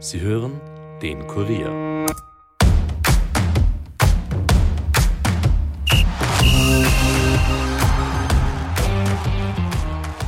Sie 0.00 0.20
hören 0.20 0.60
den 1.02 1.26
Kurier. 1.26 2.06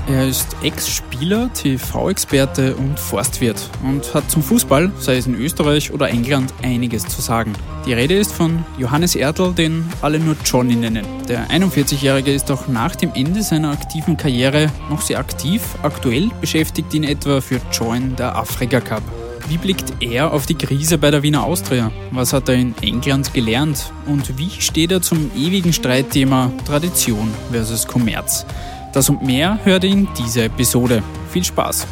Er 0.09 0.27
ist 0.27 0.57
Ex-Spieler, 0.65 1.53
TV-Experte 1.55 2.75
und 2.75 2.99
Forstwirt 2.99 3.71
und 3.85 4.13
hat 4.13 4.29
zum 4.29 4.43
Fußball, 4.43 4.91
sei 4.99 5.19
es 5.19 5.29
in 5.29 5.37
Österreich 5.37 5.93
oder 5.93 6.09
England, 6.09 6.53
einiges 6.63 7.07
zu 7.07 7.21
sagen. 7.21 7.53
Die 7.87 7.93
Rede 7.93 8.17
ist 8.17 8.33
von 8.33 8.65
Johannes 8.77 9.15
Erdl, 9.15 9.55
den 9.55 9.85
alle 10.03 10.19
nur 10.19 10.35
Johnny 10.45 10.75
nennen. 10.75 11.07
Der 11.29 11.47
41-Jährige 11.49 12.33
ist 12.33 12.51
auch 12.51 12.67
nach 12.67 12.97
dem 12.97 13.13
Ende 13.15 13.45
seiner 13.45 13.71
aktiven 13.71 14.17
Karriere 14.17 14.73
noch 14.91 15.01
sehr 15.01 15.21
aktiv. 15.21 15.63
Aktuell 15.85 16.29
beschäftigt 16.41 16.93
ihn 16.93 17.05
etwa 17.05 17.41
für 17.41 17.61
Join 17.71 18.17
der 18.17 18.35
Afrika 18.35 18.81
Cup. 18.81 19.03
Wie 19.49 19.59
blickt 19.59 19.93
er 20.01 20.33
auf 20.33 20.47
die 20.47 20.55
Krise 20.55 20.99
bei 20.99 21.11
der 21.11 21.23
Wiener 21.23 21.45
Austria? 21.45 21.91
Was 22.11 22.33
hat 22.33 22.49
er 22.49 22.55
in 22.55 22.75
England 22.83 23.35
gelernt? 23.35 23.93
Und 24.07 24.39
wie 24.39 24.51
steht 24.51 24.93
er 24.93 25.03
zum 25.03 25.31
ewigen 25.37 25.73
Streitthema 25.73 26.53
Tradition 26.65 27.33
versus 27.51 27.87
Kommerz? 27.87 28.47
Das 28.93 29.09
und 29.09 29.23
mehr 29.23 29.59
hört 29.65 29.85
ihr 29.85 29.91
in 29.91 30.09
dieser 30.19 30.45
Episode. 30.45 31.03
Viel 31.31 31.45
Spaß! 31.45 31.87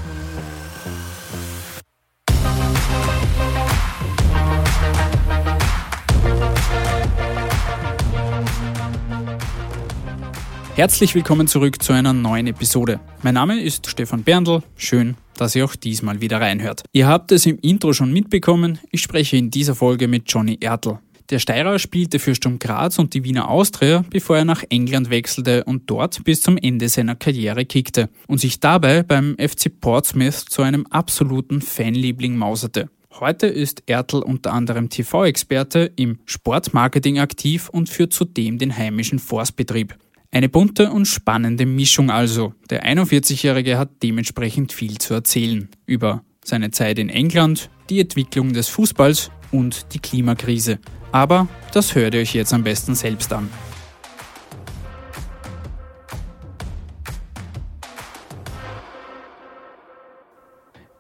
Herzlich 10.79 11.17
willkommen 11.17 11.49
zurück 11.49 11.83
zu 11.83 11.93
einer 11.93 12.13
neuen 12.13 12.47
Episode. 12.47 13.01
Mein 13.23 13.35
Name 13.35 13.61
ist 13.61 13.89
Stefan 13.89 14.23
Berndl. 14.23 14.63
Schön, 14.77 15.17
dass 15.41 15.55
ihr 15.55 15.65
auch 15.65 15.77
diesmal 15.77 16.21
wieder 16.21 16.41
reinhört. 16.41 16.83
Ihr 16.93 17.07
habt 17.07 17.33
es 17.33 17.47
im 17.47 17.59
Intro 17.61 17.93
schon 17.93 18.13
mitbekommen. 18.13 18.79
Ich 18.91 19.03
spreche 19.03 19.37
in 19.37 19.51
dieser 19.51 19.75
Folge 19.75 20.09
mit 20.09 20.31
Johnny 20.31 20.59
Ertl. 20.61 20.99
Der 21.31 21.39
Steirer 21.41 21.79
spielte 21.79 22.19
für 22.19 22.35
Sturm 22.35 22.59
Graz 22.59 22.99
und 22.99 23.13
die 23.13 23.23
Wiener 23.23 23.51
Austria, 23.51 24.03
bevor 24.09 24.39
er 24.39 24.47
nach 24.47 24.65
England 24.71 25.11
wechselte 25.11 25.63
und 25.65 25.91
dort 25.91 26.25
bis 26.25 26.41
zum 26.41 26.57
Ende 26.57 26.89
seiner 26.89 27.17
Karriere 27.17 27.67
kickte 27.67 28.09
und 28.29 28.39
sich 28.39 28.61
dabei 28.61 29.03
beim 29.03 29.37
FC 29.39 29.71
Portsmouth 29.79 30.47
zu 30.49 30.63
einem 30.63 30.87
absoluten 30.87 31.61
Fanliebling 31.61 32.35
mauserte. 32.35 32.89
Heute 33.21 33.47
ist 33.47 33.83
Ertl 33.87 34.19
unter 34.19 34.55
anderem 34.55 34.89
TV-Experte 34.89 35.93
im 35.97 36.19
Sportmarketing 36.25 37.19
aktiv 37.19 37.69
und 37.69 37.91
führt 37.91 38.15
zudem 38.15 38.57
den 38.57 38.75
heimischen 38.75 39.19
Forstbetrieb. 39.19 39.97
Eine 40.31 40.51
bunte 40.51 40.91
und 40.91 41.07
spannende 41.07 41.65
Mischung 41.65 42.11
also. 42.11 42.53
Der 42.69 42.85
41-Jährige 42.85 43.79
hat 43.79 44.03
dementsprechend 44.03 44.73
viel 44.73 44.99
zu 44.99 45.15
erzählen 45.15 45.71
über 45.87 46.23
seine 46.45 46.71
Zeit 46.71 46.99
in 46.99 47.09
England, 47.09 47.71
die 47.89 48.01
Entwicklung 48.01 48.53
des 48.53 48.69
Fußballs 48.69 49.31
und 49.53 49.95
die 49.95 49.99
Klimakrise. 49.99 50.81
Aber 51.13 51.49
das 51.73 51.95
hört 51.95 52.15
ihr 52.15 52.21
euch 52.21 52.35
jetzt 52.35 52.53
am 52.53 52.63
besten 52.63 52.95
selbst 52.95 53.33
an. 53.33 53.49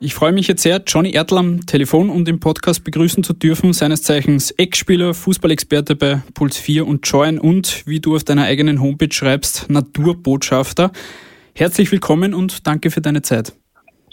Ich 0.00 0.14
freue 0.14 0.30
mich 0.30 0.46
jetzt 0.46 0.62
sehr, 0.62 0.80
Johnny 0.86 1.10
Erdl 1.10 1.38
am 1.38 1.66
Telefon 1.66 2.08
und 2.08 2.28
im 2.28 2.38
Podcast 2.38 2.84
begrüßen 2.84 3.24
zu 3.24 3.32
dürfen, 3.32 3.72
seines 3.72 4.04
Zeichens 4.04 4.52
Ex-Spieler, 4.52 5.12
Fußballexperte 5.12 5.96
bei 5.96 6.22
Puls 6.34 6.56
4 6.56 6.86
und 6.86 7.04
Join 7.04 7.36
und, 7.40 7.84
wie 7.84 7.98
du 7.98 8.14
auf 8.14 8.22
deiner 8.22 8.44
eigenen 8.44 8.80
Homepage 8.80 9.12
schreibst, 9.12 9.68
Naturbotschafter. 9.68 10.92
Herzlich 11.52 11.90
willkommen 11.90 12.32
und 12.32 12.64
danke 12.64 12.92
für 12.92 13.00
deine 13.00 13.22
Zeit. 13.22 13.52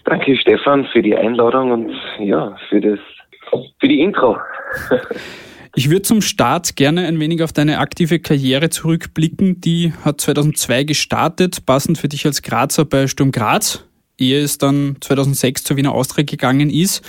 Danke 0.06 0.36
Stefan 0.38 0.88
für 0.92 1.04
die 1.04 1.16
Einladung 1.16 1.70
und 1.70 1.92
ja, 2.18 2.58
für 2.70 2.82
das, 2.82 3.00
für 3.80 3.88
die 3.88 4.02
Intro. 4.02 4.38
Ich 5.78 5.90
würde 5.90 6.04
zum 6.04 6.22
Start 6.22 6.78
gerne 6.78 7.06
ein 7.06 7.20
wenig 7.20 7.44
auf 7.44 7.52
deine 7.52 7.80
aktive 7.80 8.20
Karriere 8.20 8.70
zurückblicken. 8.70 9.60
Die 9.60 9.92
hat 10.06 10.22
2002 10.22 10.86
gestartet, 10.86 11.66
passend 11.66 11.98
für 11.98 12.08
dich 12.08 12.26
als 12.26 12.42
Grazer 12.42 12.86
bei 12.86 13.08
Sturm 13.08 13.34
Graz, 13.34 13.86
ehe 14.18 14.42
es 14.42 14.58
dann 14.58 14.98
2006 15.02 15.64
zur 15.64 15.78
Wiener 15.78 15.94
Austria 15.94 16.24
gegangen 16.24 16.70
ist, 16.70 17.02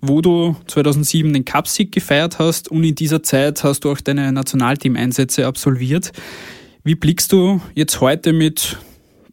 wo 0.00 0.20
du 0.20 0.56
2007 0.66 1.32
den 1.32 1.44
Cupsieg 1.44 1.92
gefeiert 1.92 2.38
hast 2.38 2.70
und 2.70 2.84
in 2.84 2.94
dieser 2.94 3.22
Zeit 3.22 3.64
hast 3.64 3.80
du 3.80 3.90
auch 3.90 4.00
deine 4.00 4.32
Nationalteam-Einsätze 4.32 5.46
absolviert. 5.46 6.12
Wie 6.82 6.94
blickst 6.94 7.32
du 7.32 7.60
jetzt 7.74 8.00
heute 8.00 8.32
mit 8.32 8.78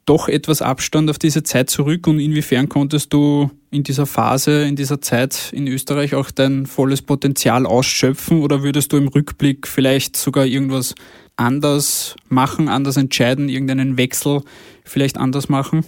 doch 0.05 0.27
etwas 0.27 0.61
Abstand 0.61 1.09
auf 1.09 1.19
diese 1.19 1.43
Zeit 1.43 1.69
zurück 1.69 2.07
und 2.07 2.19
inwiefern 2.19 2.69
konntest 2.69 3.13
du 3.13 3.51
in 3.69 3.83
dieser 3.83 4.05
Phase, 4.05 4.63
in 4.63 4.75
dieser 4.75 4.99
Zeit 5.01 5.51
in 5.53 5.67
Österreich 5.67 6.15
auch 6.15 6.31
dein 6.31 6.65
volles 6.65 7.01
Potenzial 7.01 7.65
ausschöpfen 7.65 8.41
oder 8.41 8.63
würdest 8.63 8.91
du 8.91 8.97
im 8.97 9.07
Rückblick 9.07 9.67
vielleicht 9.67 10.17
sogar 10.17 10.45
irgendwas 10.45 10.95
anders 11.37 12.15
machen, 12.27 12.67
anders 12.67 12.97
entscheiden, 12.97 13.47
irgendeinen 13.47 13.97
Wechsel 13.97 14.41
vielleicht 14.83 15.17
anders 15.17 15.49
machen? 15.49 15.85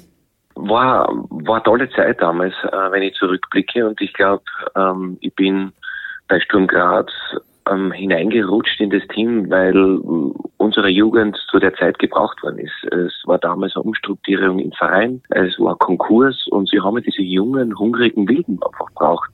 War, 0.55 1.07
war 1.29 1.55
eine 1.55 1.63
tolle 1.63 1.89
Zeit 1.89 2.21
damals, 2.21 2.53
äh, 2.63 2.91
wenn 2.91 3.03
ich 3.03 3.15
zurückblicke 3.15 3.87
und 3.87 3.99
ich 4.01 4.13
glaube, 4.13 4.43
ähm, 4.75 5.17
ich 5.21 5.33
bin 5.35 5.71
bei 6.27 6.39
Sturm 6.39 6.67
Graz 6.67 7.11
ähm, 7.69 7.91
hineingerutscht 7.91 8.79
in 8.79 8.89
das 8.89 9.05
Team, 9.07 9.49
weil 9.49 9.75
unsere 10.57 10.89
Jugend 10.89 11.37
zu 11.49 11.59
der 11.59 11.73
Zeit 11.75 11.99
gebraucht 11.99 12.41
worden 12.43 12.59
ist. 12.59 12.93
Es 12.93 13.13
war 13.25 13.39
damals 13.39 13.75
eine 13.75 13.83
Umstrukturierung 13.83 14.59
im 14.59 14.71
Verein, 14.73 15.21
es 15.29 15.59
war 15.59 15.75
Konkurs 15.77 16.47
und 16.47 16.69
sie 16.69 16.79
haben 16.79 17.01
diese 17.01 17.21
jungen, 17.21 17.77
hungrigen 17.77 18.27
Wilden 18.27 18.59
einfach 18.63 18.87
gebraucht 18.87 19.31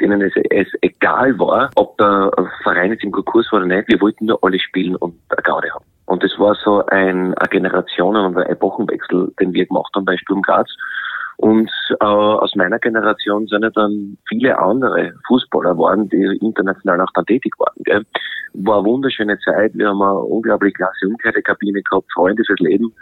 denen 0.00 0.20
es, 0.22 0.32
es 0.50 0.68
egal 0.80 1.38
war, 1.38 1.70
ob 1.76 1.96
der 1.98 2.30
Verein 2.62 2.92
jetzt 2.92 3.04
im 3.04 3.12
Konkurs 3.12 3.50
war 3.52 3.60
oder 3.60 3.68
nicht. 3.68 3.88
Wir 3.88 4.00
wollten 4.00 4.26
nur 4.26 4.42
alle 4.42 4.58
spielen 4.58 4.96
und 4.96 5.14
eine 5.28 5.42
Gaude 5.42 5.70
haben. 5.72 5.84
Und 6.06 6.22
das 6.22 6.38
war 6.38 6.54
so 6.56 6.84
ein, 6.86 7.34
ein 7.34 7.50
Generationen- 7.50 8.36
und 8.36 8.42
Epochenwechsel, 8.42 9.32
den 9.40 9.52
wir 9.52 9.66
gemacht 9.66 9.92
haben 9.94 10.04
bei 10.04 10.16
Sturm 10.16 10.42
Graz. 10.42 10.68
Und 11.42 11.72
äh, 11.98 12.04
aus 12.04 12.54
meiner 12.54 12.78
Generation 12.78 13.48
sind 13.48 13.64
ja 13.64 13.70
dann 13.70 14.16
viele 14.28 14.56
andere 14.56 15.12
Fußballer 15.26 15.72
geworden, 15.72 16.08
die 16.08 16.38
international 16.40 17.00
auch 17.00 17.10
dann 17.14 17.26
tätig 17.26 17.52
waren. 17.58 17.74
Gell. 17.78 18.06
War 18.54 18.78
eine 18.78 18.86
wunderschöne 18.86 19.36
Zeit. 19.40 19.72
Wir 19.74 19.88
haben 19.88 20.00
eine 20.02 20.20
unglaublich 20.20 20.72
klasse 20.74 21.08
Umkleidekabine 21.08 21.82
gehabt, 21.82 22.06
Freunde 22.14 22.44
fürs 22.46 22.60
Leben 22.60 22.94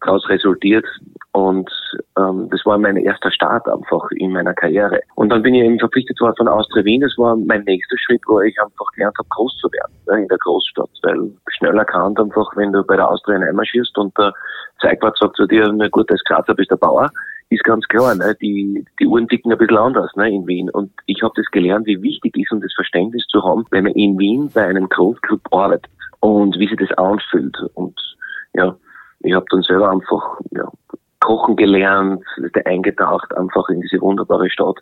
daraus 0.00 0.28
resultiert. 0.28 0.86
Und 1.32 1.68
ähm, 2.16 2.48
das 2.52 2.64
war 2.64 2.78
mein 2.78 2.98
erster 2.98 3.32
Start 3.32 3.68
einfach 3.68 4.08
in 4.12 4.30
meiner 4.30 4.54
Karriere. 4.54 5.00
Und 5.16 5.30
dann 5.30 5.42
bin 5.42 5.54
ich 5.54 5.64
eben 5.64 5.80
verpflichtet 5.80 6.20
worden 6.20 6.36
von 6.36 6.46
Austria 6.46 6.84
Wien. 6.84 7.00
Das 7.00 7.18
war 7.18 7.34
mein 7.34 7.64
nächster 7.64 7.98
Schritt, 7.98 8.22
wo 8.28 8.40
ich 8.40 8.56
einfach 8.62 8.86
gelernt 8.94 9.16
habe, 9.18 9.28
groß 9.30 9.58
zu 9.58 9.68
werden 9.72 9.92
ne, 10.06 10.22
in 10.22 10.28
der 10.28 10.38
Großstadt. 10.38 10.90
Weil 11.02 11.32
schnell 11.48 11.76
erkannt 11.76 12.20
einfach, 12.20 12.48
wenn 12.54 12.72
du 12.72 12.84
bei 12.84 12.94
der 12.94 13.10
Austria 13.10 13.40
einmarschierst 13.40 13.98
und 13.98 14.16
der 14.16 14.32
Zeigwart 14.80 15.18
sagt 15.18 15.34
zu 15.34 15.46
dir, 15.46 15.68
na 15.72 15.88
gut, 15.88 16.08
als 16.12 16.22
Grazer 16.22 16.54
bist 16.54 16.70
der 16.70 16.76
Bauer, 16.76 17.10
ist 17.50 17.64
ganz 17.64 17.86
klar, 17.88 18.14
ne, 18.14 18.36
die, 18.40 18.84
die 19.00 19.06
Uhren 19.06 19.28
ticken 19.28 19.52
ein 19.52 19.58
bisschen 19.58 19.78
anders 19.78 20.14
ne, 20.16 20.28
in 20.30 20.46
Wien. 20.46 20.70
Und 20.70 20.92
ich 21.06 21.22
habe 21.22 21.32
das 21.36 21.46
gelernt, 21.50 21.86
wie 21.86 22.02
wichtig 22.02 22.36
ist, 22.36 22.52
um 22.52 22.60
das 22.60 22.74
Verständnis 22.74 23.26
zu 23.28 23.42
haben, 23.42 23.64
wenn 23.70 23.84
man 23.84 23.94
in 23.94 24.18
Wien 24.18 24.50
bei 24.52 24.66
einem 24.66 24.88
Großclub 24.88 25.40
arbeitet 25.50 25.90
und 26.20 26.58
wie 26.58 26.68
sich 26.68 26.78
das 26.78 26.96
anfühlt. 26.98 27.56
Und 27.74 27.98
ja, 28.54 28.76
ich 29.20 29.34
habe 29.34 29.46
dann 29.50 29.62
selber 29.62 29.90
einfach 29.90 30.40
ja, 30.50 30.70
kochen 31.20 31.56
gelernt, 31.56 32.22
eingetaucht 32.64 33.34
einfach 33.36 33.68
in 33.68 33.80
diese 33.80 34.00
wunderbare 34.00 34.50
Stadt. 34.50 34.76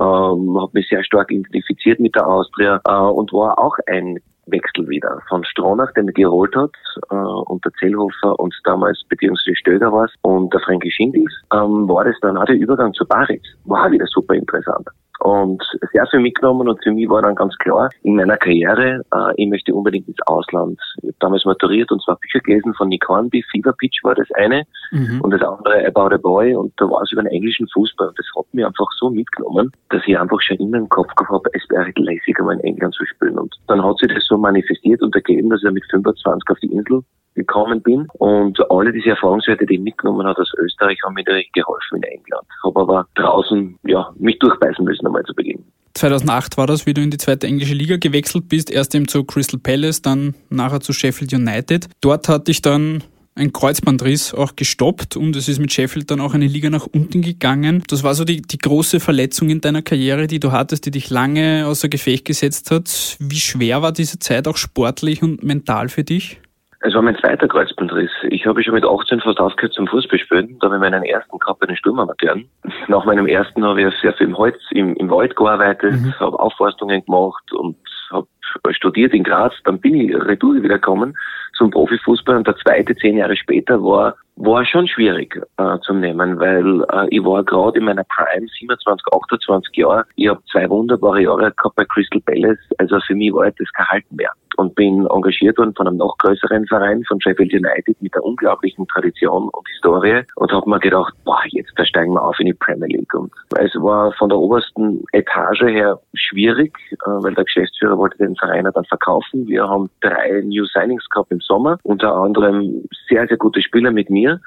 Ähm, 0.00 0.58
habe 0.58 0.70
mich 0.72 0.88
sehr 0.88 1.04
stark 1.04 1.30
identifiziert 1.30 2.00
mit 2.00 2.14
der 2.14 2.26
Austria 2.26 2.80
äh, 2.86 2.92
und 2.92 3.32
war 3.32 3.58
auch 3.58 3.76
ein 3.86 4.18
Wechsel 4.46 4.88
wieder 4.88 5.20
von 5.28 5.44
Stronach, 5.44 5.92
den 5.92 6.08
er 6.08 6.14
geholt 6.14 6.56
hat, 6.56 6.72
äh, 7.10 7.14
und 7.14 7.64
der 7.64 7.72
Zellhofer 7.78 8.38
und 8.40 8.54
damals 8.64 9.02
beziehungsweise 9.08 9.56
Stöger 9.56 9.92
war 9.92 10.08
und 10.22 10.52
der 10.52 10.60
Frankie 10.60 10.90
Schindels, 10.90 11.32
ähm, 11.52 11.88
war 11.88 12.04
das 12.04 12.16
dann 12.22 12.36
auch 12.36 12.46
der 12.46 12.56
Übergang 12.56 12.94
zu 12.94 13.06
Baritz. 13.06 13.44
War 13.64 13.90
wieder 13.90 14.06
super 14.06 14.34
interessant 14.34 14.88
und 15.20 15.62
sehr 15.92 16.06
viel 16.06 16.20
mitgenommen 16.20 16.68
und 16.68 16.82
für 16.82 16.92
mich 16.92 17.08
war 17.08 17.22
dann 17.22 17.34
ganz 17.34 17.56
klar 17.58 17.90
in 18.02 18.16
meiner 18.16 18.36
Karriere, 18.36 19.02
äh, 19.14 19.32
ich 19.36 19.48
möchte 19.48 19.74
unbedingt 19.74 20.08
ins 20.08 20.20
Ausland. 20.26 20.80
Ich 20.98 21.08
habe 21.08 21.16
damals 21.20 21.44
maturiert 21.44 21.90
und 21.92 22.02
zwar 22.02 22.16
Bücher 22.16 22.40
gelesen 22.40 22.74
von 22.74 22.88
Nick 22.88 23.08
Hornby, 23.08 23.44
Fever 23.50 23.72
Pitch 23.72 24.02
war 24.02 24.14
das 24.14 24.28
eine 24.34 24.64
mhm. 24.90 25.20
und 25.22 25.30
das 25.30 25.42
andere 25.42 25.86
About 25.86 26.14
a 26.14 26.18
Boy 26.18 26.54
und 26.54 26.72
da 26.76 26.88
war 26.90 27.02
es 27.02 27.12
über 27.12 27.22
den 27.22 27.32
englischen 27.32 27.68
Fußball 27.68 28.08
und 28.08 28.18
das 28.18 28.26
hat 28.36 28.46
mich 28.52 28.64
einfach 28.64 28.88
so 28.98 29.10
mitgenommen, 29.10 29.70
dass 29.90 30.02
ich 30.06 30.18
einfach 30.18 30.40
schon 30.40 30.56
immer 30.58 30.78
im 30.78 30.88
Kopf 30.88 31.14
gehabt 31.14 31.46
habe, 31.46 31.50
es 31.52 31.68
wäre 31.70 31.90
lässig, 31.96 32.38
einmal 32.38 32.56
in 32.56 32.64
England 32.64 32.94
zu 32.94 33.04
spielen 33.06 33.38
und 33.38 33.54
dann 33.66 33.84
hat 33.84 33.98
sich 33.98 34.12
das 34.12 34.24
so 34.26 34.36
manifestiert 34.36 35.02
und 35.02 35.14
ergeben, 35.14 35.50
dass 35.50 35.62
er 35.62 35.72
mit 35.72 35.84
25 35.90 36.48
auf 36.50 36.58
die 36.60 36.72
Insel 36.72 37.02
gekommen 37.34 37.82
bin. 37.82 38.06
Und 38.18 38.58
alle 38.70 38.92
diese 38.92 39.10
Erfahrungswerte, 39.10 39.66
die 39.66 39.74
ich 39.74 39.80
mitgenommen 39.80 40.26
habe 40.26 40.40
aus 40.40 40.52
Österreich, 40.58 40.98
haben 41.04 41.14
mir 41.14 41.24
geholfen 41.24 41.96
in 41.96 42.02
England. 42.02 42.46
Habe 42.64 42.80
aber 42.80 43.06
draußen 43.14 43.78
ja, 43.84 44.10
mich 44.18 44.38
durchbeißen 44.38 44.84
müssen 44.84 45.06
einmal 45.10 45.24
zu 45.24 45.34
Beginn. 45.34 45.64
2008 45.94 46.56
war 46.56 46.66
das, 46.66 46.86
wie 46.86 46.94
du 46.94 47.02
in 47.02 47.10
die 47.10 47.18
zweite 47.18 47.46
englische 47.46 47.74
Liga 47.74 47.96
gewechselt 47.96 48.48
bist, 48.48 48.70
erst 48.70 48.94
eben 48.94 49.08
zu 49.08 49.24
Crystal 49.24 49.58
Palace, 49.60 50.02
dann 50.02 50.34
nachher 50.48 50.80
zu 50.80 50.92
Sheffield 50.92 51.32
United. 51.32 51.88
Dort 52.00 52.28
hatte 52.28 52.50
ich 52.50 52.62
dann 52.62 53.02
ein 53.34 53.52
Kreuzbandriss 53.52 54.34
auch 54.34 54.54
gestoppt 54.56 55.16
und 55.16 55.34
es 55.36 55.48
ist 55.48 55.58
mit 55.58 55.72
Sheffield 55.72 56.10
dann 56.10 56.20
auch 56.20 56.34
eine 56.34 56.46
Liga 56.46 56.70
nach 56.70 56.86
unten 56.86 57.22
gegangen. 57.22 57.82
Das 57.88 58.02
war 58.02 58.14
so 58.14 58.24
die, 58.24 58.42
die 58.42 58.58
große 58.58 59.00
Verletzung 59.00 59.50
in 59.50 59.60
deiner 59.60 59.82
Karriere, 59.82 60.26
die 60.26 60.40
du 60.40 60.52
hattest, 60.52 60.86
die 60.86 60.90
dich 60.90 61.10
lange 61.10 61.66
außer 61.66 61.88
Gefecht 61.88 62.24
gesetzt 62.24 62.70
hat. 62.70 63.16
Wie 63.18 63.40
schwer 63.40 63.82
war 63.82 63.92
diese 63.92 64.18
Zeit 64.18 64.46
auch 64.46 64.56
sportlich 64.56 65.22
und 65.22 65.42
mental 65.42 65.88
für 65.88 66.04
dich? 66.04 66.38
Es 66.82 66.94
war 66.94 67.02
mein 67.02 67.16
zweiter 67.16 67.46
Kreuzbandriss. 67.46 68.10
Ich 68.30 68.46
habe 68.46 68.62
schon 68.62 68.72
mit 68.72 68.86
18 68.86 69.20
fast 69.20 69.38
aufgehört 69.38 69.74
zum 69.74 69.86
Fußballspielen. 69.86 70.58
Da 70.60 70.66
habe 70.66 70.76
ich 70.76 70.80
meinen 70.80 71.02
ersten 71.02 71.38
gehabt 71.38 71.60
bei 71.60 71.66
den 71.66 71.76
Sturmamateuren. 71.76 72.48
Nach 72.88 73.04
meinem 73.04 73.26
ersten 73.26 73.62
habe 73.64 73.82
ich 73.82 73.94
sehr 74.00 74.14
viel 74.14 74.28
im 74.28 74.38
Holz, 74.38 74.56
im, 74.70 74.96
im 74.96 75.10
Wald 75.10 75.36
gearbeitet, 75.36 75.92
mhm. 75.92 76.14
habe 76.18 76.40
Aufforstungen 76.40 77.04
gemacht 77.04 77.52
und 77.52 77.76
habe 78.10 78.26
studiert 78.70 79.12
in 79.12 79.24
Graz. 79.24 79.52
Dann 79.64 79.78
bin 79.78 79.94
ich 79.94 80.14
retour 80.14 80.54
wieder 80.54 80.78
gekommen 80.78 81.14
zum 81.54 81.70
Profifußball 81.70 82.36
und 82.36 82.46
der 82.46 82.56
zweite 82.56 82.96
zehn 82.96 83.18
Jahre 83.18 83.36
später 83.36 83.82
war 83.82 84.14
war 84.42 84.64
schon 84.64 84.88
schwierig 84.88 85.38
äh, 85.58 85.78
zu 85.80 85.92
nehmen, 85.92 86.40
weil 86.40 86.82
äh, 86.92 87.06
ich 87.10 87.22
war 87.22 87.44
gerade 87.44 87.78
in 87.78 87.84
meiner 87.84 88.04
Prime, 88.04 88.46
27, 88.58 89.06
28 89.12 89.76
Jahre. 89.76 90.06
Ich 90.16 90.28
habe 90.28 90.40
zwei 90.50 90.68
wunderbare 90.70 91.20
Jahre 91.20 91.52
gehabt 91.52 91.76
bei 91.76 91.84
Crystal 91.84 92.22
Palace. 92.22 92.58
Also 92.78 92.98
für 93.00 93.14
mich 93.14 93.34
war 93.34 93.50
das 93.50 93.70
kein 93.74 93.86
Halten 93.88 94.16
mehr. 94.16 94.30
Und 94.60 94.74
bin 94.74 95.06
engagiert 95.06 95.58
worden 95.58 95.74
von 95.74 95.88
einem 95.88 95.96
noch 95.96 96.16
größeren 96.18 96.66
Verein, 96.66 97.02
von 97.04 97.20
Sheffield 97.20 97.52
United, 97.52 98.00
mit 98.00 98.14
einer 98.14 98.24
unglaublichen 98.24 98.86
Tradition 98.88 99.48
und 99.48 99.68
Historie. 99.68 100.22
Und 100.36 100.52
habe 100.52 100.68
mir 100.68 100.78
gedacht, 100.78 101.12
boah, 101.24 101.40
jetzt 101.48 101.72
da 101.76 101.84
steigen 101.84 102.12
wir 102.12 102.22
auf 102.22 102.38
in 102.38 102.46
die 102.46 102.54
Premier 102.54 102.88
League. 102.88 103.12
Und 103.14 103.32
es 103.58 103.74
war 103.76 104.12
von 104.12 104.28
der 104.28 104.38
obersten 104.38 105.04
Etage 105.12 105.62
her 105.62 105.98
schwierig, 106.14 106.72
äh, 106.92 107.10
weil 107.22 107.34
der 107.34 107.44
Geschäftsführer 107.44 107.98
wollte 107.98 108.18
den 108.18 108.36
Verein 108.36 108.68
dann 108.72 108.84
verkaufen. 108.84 109.46
Wir 109.46 109.66
haben 109.68 109.90
drei 110.00 110.42
New 110.44 110.64
Signings 110.66 111.08
gehabt 111.08 111.32
im 111.32 111.40
Sommer, 111.40 111.78
unter 111.82 112.14
anderem 112.14 112.84
sehr, 113.08 113.26
sehr 113.26 113.36
gute 113.36 113.60
Spieler 113.62 113.90
mit 113.90 114.08
mir 114.08 114.20
mir. 114.20 114.40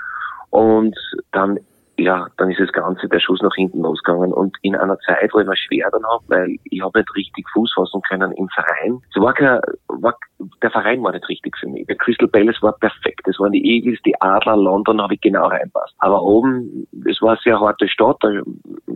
Und 0.50 0.96
dann, 1.32 1.60
ja, 1.98 2.28
dann 2.38 2.50
ist 2.50 2.60
das 2.60 2.72
Ganze, 2.72 3.08
der 3.08 3.20
Schuss 3.20 3.42
nach 3.42 3.54
hinten 3.56 3.82
losgegangen. 3.82 4.34
Und 4.34 4.58
in 4.62 4.76
einer 4.76 4.98
Zeit, 5.00 5.32
wo 5.34 5.40
ich 5.40 5.48
mir 5.48 5.56
schwer 5.56 5.90
dann 5.92 6.04
habe, 6.06 6.24
weil 6.28 6.58
ich 6.64 6.82
habe 6.82 7.00
nicht 7.00 7.16
richtig 7.16 7.46
Fuß 7.54 7.74
fassen 7.74 8.02
können 8.02 8.32
im 8.34 8.50
Verein. 8.50 9.00
Es 9.14 9.22
war 9.22 9.34
kein, 9.34 9.60
war, 9.88 10.16
der 10.62 10.72
Verein 10.72 11.04
war 11.04 11.12
nicht 11.12 11.28
richtig 11.30 11.56
für 11.58 11.68
mich. 11.68 11.86
Der 11.88 11.96
Crystal 11.96 12.28
Palace 12.28 12.62
war 12.62 12.74
perfekt. 12.74 13.22
Das 13.26 13.40
waren 13.40 13.52
die 13.52 13.64
Eagles, 13.64 14.00
die 14.06 14.20
Adler, 14.22 14.58
London 14.58 15.02
habe 15.02 15.14
ich 15.14 15.22
genau 15.22 15.48
reinpasst. 15.48 15.94
Aber 16.00 16.22
oben, 16.24 16.88
es 17.08 17.22
war 17.22 17.32
eine 17.32 17.40
sehr 17.44 17.60
harte 17.60 17.88
Stadt, 17.88 18.18
eine 18.24 18.44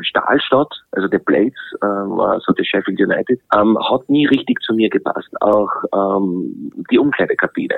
Stahlstadt, 0.02 0.74
also 0.92 1.08
der 1.08 1.20
Blades 1.20 1.60
äh, 1.82 1.86
war 1.86 2.40
so 2.42 2.54
der 2.54 2.64
Sheffield 2.64 3.00
United, 3.00 3.40
ähm, 3.56 3.78
hat 3.80 4.10
nie 4.10 4.26
richtig 4.26 4.60
zu 4.62 4.74
mir 4.74 4.90
gepasst. 4.90 5.30
Auch 5.42 5.70
ähm, 5.94 6.72
die 6.90 6.98
Umkleidekabine. 6.98 7.76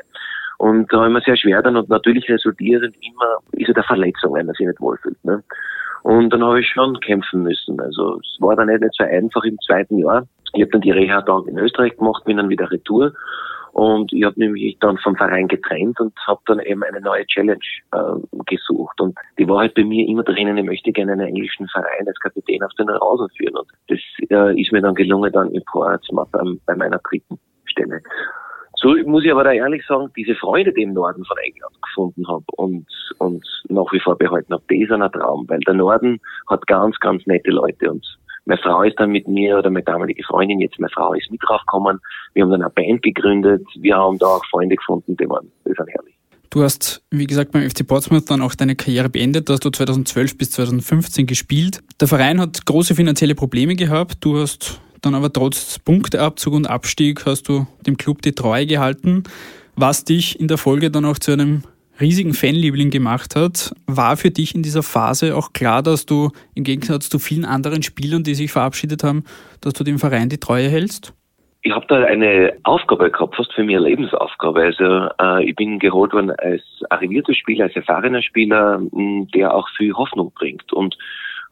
Und 0.59 0.91
da 0.91 1.07
immer 1.07 1.21
sehr 1.21 1.37
schwer 1.37 1.61
dann 1.61 1.77
und 1.77 1.87
natürlich 1.87 2.29
resultierend 2.29 2.93
immer 3.01 3.37
ist 3.53 3.69
ja 3.69 3.73
der 3.73 3.83
Verletzung, 3.83 4.33
wenn 4.33 4.45
man 4.45 4.55
sich 4.55 4.67
nicht 4.67 4.81
wohlfühlt. 4.81 5.17
Ne? 5.23 5.41
Und 6.03 6.31
dann 6.31 6.43
habe 6.43 6.59
ich 6.59 6.67
schon 6.67 6.99
kämpfen 6.99 7.43
müssen. 7.43 7.79
Also 7.79 8.19
es 8.19 8.37
war 8.41 8.57
dann 8.57 8.67
nicht, 8.67 8.83
so 8.91 9.05
einfach 9.05 9.43
im 9.45 9.57
zweiten 9.65 9.99
Jahr. 9.99 10.27
Ich 10.53 10.61
habe 10.61 10.71
dann 10.71 10.81
die 10.81 10.91
Reha 10.91 11.21
dann 11.21 11.47
in 11.47 11.57
Österreich 11.57 11.95
gemacht, 11.95 12.25
bin 12.25 12.37
dann 12.37 12.49
wieder 12.49 12.69
retour. 12.69 13.13
Und 13.71 14.11
ich 14.11 14.25
habe 14.25 14.37
nämlich 14.37 14.77
dann 14.81 14.97
vom 14.97 15.15
Verein 15.15 15.47
getrennt 15.47 15.97
und 16.01 16.13
habe 16.27 16.41
dann 16.47 16.59
eben 16.59 16.83
eine 16.83 16.99
neue 16.99 17.25
Challenge 17.27 17.59
äh, 17.93 18.43
gesucht. 18.45 18.99
Und 18.99 19.17
die 19.37 19.47
war 19.47 19.59
halt 19.59 19.75
bei 19.75 19.85
mir 19.85 20.09
immer 20.09 20.23
drinnen, 20.23 20.57
ich 20.57 20.65
möchte 20.65 20.91
gerne 20.91 21.13
einen 21.13 21.27
englischen 21.27 21.69
Verein 21.69 22.05
als 22.05 22.19
Kapitän 22.19 22.63
auf 22.63 22.73
den 22.73 22.89
Rasen 22.89 23.29
führen. 23.37 23.55
Und 23.55 23.67
das 23.87 23.99
äh, 24.29 24.59
ist 24.59 24.73
mir 24.73 24.81
dann 24.81 24.95
gelungen 24.95 25.31
dann 25.31 25.51
in 25.51 25.63
Portsmouth 25.63 26.27
bei 26.65 26.75
meiner 26.75 26.99
dritten 26.99 27.39
Stelle. 27.63 28.01
So 28.81 28.95
muss 29.05 29.25
ich 29.25 29.31
aber 29.31 29.43
da 29.43 29.51
ehrlich 29.51 29.85
sagen, 29.85 30.09
diese 30.15 30.35
Freude, 30.35 30.71
die 30.71 30.81
ich 30.81 30.87
im 30.87 30.93
Norden 30.93 31.25
von 31.25 31.37
England 31.37 31.75
gefunden 31.81 32.25
habe 32.27 32.45
und, 32.55 32.87
und 33.17 33.45
nach 33.67 33.91
wie 33.91 33.99
vor 33.99 34.17
behalten 34.17 34.53
habe, 34.53 34.63
das 34.69 34.77
ist 34.77 34.91
ein 34.91 35.11
Traum, 35.11 35.45
weil 35.49 35.59
der 35.59 35.73
Norden 35.73 36.21
hat 36.47 36.65
ganz, 36.67 36.97
ganz 36.99 37.25
nette 37.25 37.51
Leute 37.51 37.91
und 37.91 38.05
meine 38.45 38.61
Frau 38.61 38.81
ist 38.81 38.99
dann 38.99 39.11
mit 39.11 39.27
mir 39.27 39.59
oder 39.59 39.69
meine 39.69 39.83
damalige 39.83 40.23
Freundin, 40.23 40.59
jetzt 40.59 40.79
meine 40.79 40.89
Frau 40.91 41.13
ist 41.13 41.29
mit 41.29 41.39
draufgekommen. 41.45 41.99
Wir 42.33 42.43
haben 42.43 42.49
dann 42.49 42.63
eine 42.63 42.71
Band 42.71 43.03
gegründet. 43.03 43.63
Wir 43.75 43.95
haben 43.95 44.17
da 44.17 44.25
auch 44.25 44.45
Freunde 44.49 44.75
gefunden, 44.75 45.15
die 45.17 45.29
waren, 45.29 45.51
die 45.65 45.73
sind 45.77 45.87
herrlich. 45.87 46.15
Du 46.49 46.63
hast, 46.63 47.03
wie 47.11 47.27
gesagt, 47.27 47.51
beim 47.51 47.69
FC 47.69 47.85
Portsmouth 47.85 48.27
dann 48.27 48.41
auch 48.41 48.55
deine 48.55 48.75
Karriere 48.75 49.07
beendet. 49.07 49.49
Da 49.49 49.53
hast 49.53 49.65
du 49.65 49.69
2012 49.69 50.35
bis 50.35 50.51
2015 50.51 51.27
gespielt. 51.27 51.81
Der 52.01 52.07
Verein 52.07 52.41
hat 52.41 52.65
große 52.65 52.95
finanzielle 52.95 53.35
Probleme 53.35 53.75
gehabt. 53.75 54.17
Du 54.21 54.37
hast 54.37 54.81
dann 55.01 55.15
aber 55.15 55.31
trotz 55.31 55.79
Punkteabzug 55.79 56.53
und 56.53 56.69
Abstieg 56.69 57.25
hast 57.25 57.49
du 57.49 57.67
dem 57.85 57.97
Club 57.97 58.21
die 58.21 58.33
Treue 58.33 58.65
gehalten, 58.65 59.23
was 59.75 60.05
dich 60.05 60.39
in 60.39 60.47
der 60.47 60.57
Folge 60.57 60.91
dann 60.91 61.05
auch 61.05 61.17
zu 61.17 61.31
einem 61.31 61.63
riesigen 61.99 62.33
Fanliebling 62.33 62.89
gemacht 62.89 63.35
hat. 63.35 63.73
War 63.87 64.17
für 64.17 64.31
dich 64.31 64.55
in 64.55 64.63
dieser 64.63 64.83
Phase 64.83 65.35
auch 65.35 65.53
klar, 65.53 65.83
dass 65.83 66.05
du 66.05 66.31
im 66.55 66.63
Gegensatz 66.63 67.09
zu 67.09 67.19
vielen 67.19 67.45
anderen 67.45 67.83
Spielern, 67.83 68.23
die 68.23 68.35
sich 68.35 68.51
verabschiedet 68.51 69.03
haben, 69.03 69.23
dass 69.61 69.73
du 69.73 69.83
dem 69.83 69.99
Verein 69.99 70.29
die 70.29 70.39
Treue 70.39 70.69
hältst? 70.69 71.13
Ich 71.61 71.73
habe 71.73 71.85
da 71.87 72.05
eine 72.05 72.53
Aufgabe 72.63 73.11
gehabt, 73.11 73.35
fast 73.35 73.51
für 73.53 73.63
mich 73.63 73.75
eine 73.75 73.89
Lebensaufgabe. 73.89 74.61
Also 74.61 75.09
äh, 75.21 75.43
ich 75.43 75.55
bin 75.57 75.77
geholt 75.77 76.13
worden 76.13 76.31
als 76.31 76.61
arrivierter 76.89 77.33
Spieler, 77.33 77.65
als 77.65 77.75
erfahrener 77.75 78.21
Spieler, 78.21 78.81
der 78.91 79.53
auch 79.53 79.67
viel 79.75 79.93
Hoffnung 79.93 80.31
bringt. 80.33 80.71
Und 80.71 80.97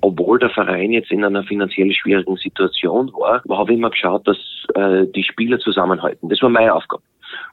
obwohl 0.01 0.39
der 0.39 0.49
Verein 0.49 0.91
jetzt 0.91 1.11
in 1.11 1.23
einer 1.23 1.43
finanziell 1.43 1.91
schwierigen 1.91 2.37
Situation 2.37 3.11
war, 3.13 3.41
habe 3.49 3.71
ich 3.71 3.77
immer 3.77 3.89
geschaut, 3.89 4.27
dass 4.27 4.37
äh, 4.75 5.05
die 5.07 5.23
Spieler 5.23 5.59
zusammenhalten. 5.59 6.29
Das 6.29 6.41
war 6.41 6.49
meine 6.49 6.73
Aufgabe. 6.73 7.03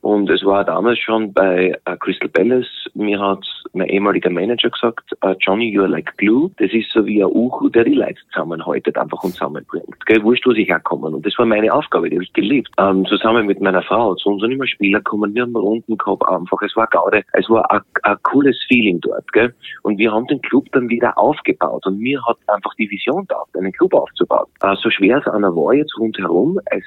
Und 0.02 0.30
es 0.30 0.44
war 0.44 0.64
damals 0.64 0.98
schon 0.98 1.32
bei 1.32 1.76
uh, 1.88 1.96
Crystal 1.96 2.28
Palace, 2.28 2.88
mir 2.94 3.18
hat 3.18 3.44
mein 3.74 3.88
ehemaliger 3.88 4.30
Manager 4.30 4.70
gesagt, 4.70 5.12
uh, 5.24 5.34
Johnny, 5.40 5.70
you're 5.76 5.86
like 5.86 6.16
glue. 6.16 6.50
Das 6.58 6.72
ist 6.72 6.90
so 6.90 7.04
wie 7.06 7.22
ein 7.22 7.30
Uch, 7.30 7.70
der 7.70 7.84
die 7.84 7.94
Leute 7.94 8.20
zusammenhaltet, 8.32 8.96
einfach 8.96 9.22
und 9.22 9.32
zusammenbringt. 9.32 10.06
Gell, 10.06 10.22
wurscht, 10.22 10.46
wo 10.46 10.52
sie 10.52 10.64
herkommen. 10.64 11.14
Und 11.14 11.26
das 11.26 11.36
war 11.38 11.46
meine 11.46 11.72
Aufgabe, 11.72 12.08
die 12.08 12.16
habe 12.16 12.24
ich 12.24 12.32
geliebt. 12.32 12.70
Ähm, 12.78 13.04
zusammen 13.06 13.46
mit 13.46 13.60
meiner 13.60 13.82
Frau, 13.82 14.14
zu 14.14 14.30
uns 14.30 14.42
sind 14.42 14.52
immer 14.52 14.66
Spieler 14.66 15.00
kommen, 15.00 15.34
wir 15.34 15.42
haben 15.42 15.56
Runden 15.56 15.96
gehabt, 15.96 16.28
einfach. 16.28 16.60
Es 16.62 16.76
war 16.76 16.86
Gaude, 16.88 17.22
es 17.32 17.48
war 17.48 17.70
ein 17.70 18.16
cooles 18.22 18.56
Feeling 18.68 19.00
dort, 19.00 19.30
gell. 19.32 19.54
Und 19.82 19.98
wir 19.98 20.12
haben 20.12 20.26
den 20.26 20.40
Club 20.42 20.66
dann 20.72 20.88
wieder 20.88 21.16
aufgebaut. 21.18 21.86
Und 21.86 21.98
mir 21.98 22.24
hat 22.26 22.36
einfach 22.46 22.74
die 22.74 22.90
Vision 22.90 23.24
da, 23.28 23.42
einen 23.56 23.72
Club 23.72 23.94
aufzubauen. 23.94 24.46
Uh, 24.62 24.74
so 24.76 24.90
schwer 24.90 25.18
es 25.18 25.26
einer 25.26 25.54
war 25.54 25.74
jetzt 25.74 25.96
rundherum, 25.98 26.58
es 26.66 26.84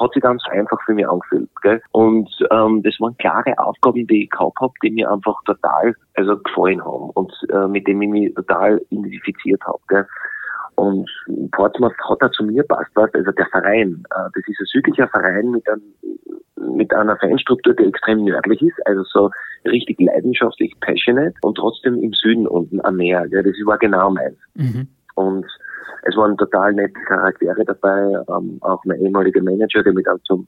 hat 0.00 0.12
sich 0.12 0.22
ganz 0.22 0.42
einfach 0.50 0.78
für 0.84 0.94
mich 0.94 1.08
angefühlt, 1.08 1.48
gell. 1.62 1.80
Und 1.92 2.28
ähm, 2.50 2.82
das 2.82 2.98
waren 3.00 3.16
klare 3.18 3.58
Aufgaben, 3.58 4.06
die 4.06 4.24
ich 4.24 4.30
gehabt 4.30 4.60
habe, 4.60 4.72
die 4.82 4.90
mir 4.90 5.10
einfach 5.10 5.42
total 5.44 5.94
also 6.16 6.38
gefallen 6.38 6.84
haben 6.84 7.10
und 7.10 7.32
äh, 7.50 7.68
mit 7.68 7.86
dem 7.86 8.02
ich 8.02 8.08
mich 8.08 8.34
total 8.34 8.80
identifiziert 8.90 9.62
habe. 9.64 10.06
Und 10.76 11.08
Portsmouth 11.52 11.94
hat 12.08 12.18
da 12.20 12.30
zu 12.30 12.44
mir 12.44 12.62
passt, 12.64 12.90
was, 12.94 13.12
also 13.14 13.32
der 13.32 13.46
Verein, 13.46 14.02
äh, 14.10 14.28
das 14.34 14.44
ist 14.46 14.60
ein 14.60 14.66
südlicher 14.66 15.08
Verein 15.08 15.50
mit, 15.50 15.66
einem, 15.68 16.76
mit 16.76 16.92
einer 16.94 17.16
Fanstruktur, 17.16 17.74
die 17.74 17.84
extrem 17.84 18.24
nördlich 18.24 18.60
ist, 18.60 18.86
also 18.86 19.02
so 19.04 19.30
richtig 19.64 19.98
leidenschaftlich, 20.00 20.74
passionate 20.80 21.34
und 21.42 21.56
trotzdem 21.56 22.02
im 22.02 22.12
Süden 22.12 22.46
unten 22.46 22.84
am 22.84 22.96
Meer. 22.96 23.26
Gell? 23.28 23.42
Das 23.42 23.54
war 23.64 23.78
genau 23.78 24.10
meins. 24.10 24.36
Mhm. 24.54 24.86
Und 25.14 25.46
es 26.02 26.14
waren 26.14 26.36
total 26.36 26.74
nette 26.74 27.00
Charaktere 27.06 27.64
dabei, 27.64 28.12
ähm, 28.28 28.58
auch 28.60 28.84
mein 28.84 29.00
ehemaliger 29.00 29.42
Manager, 29.42 29.82
der 29.82 29.94
mich 29.94 30.04
dann 30.04 30.20
zum 30.24 30.46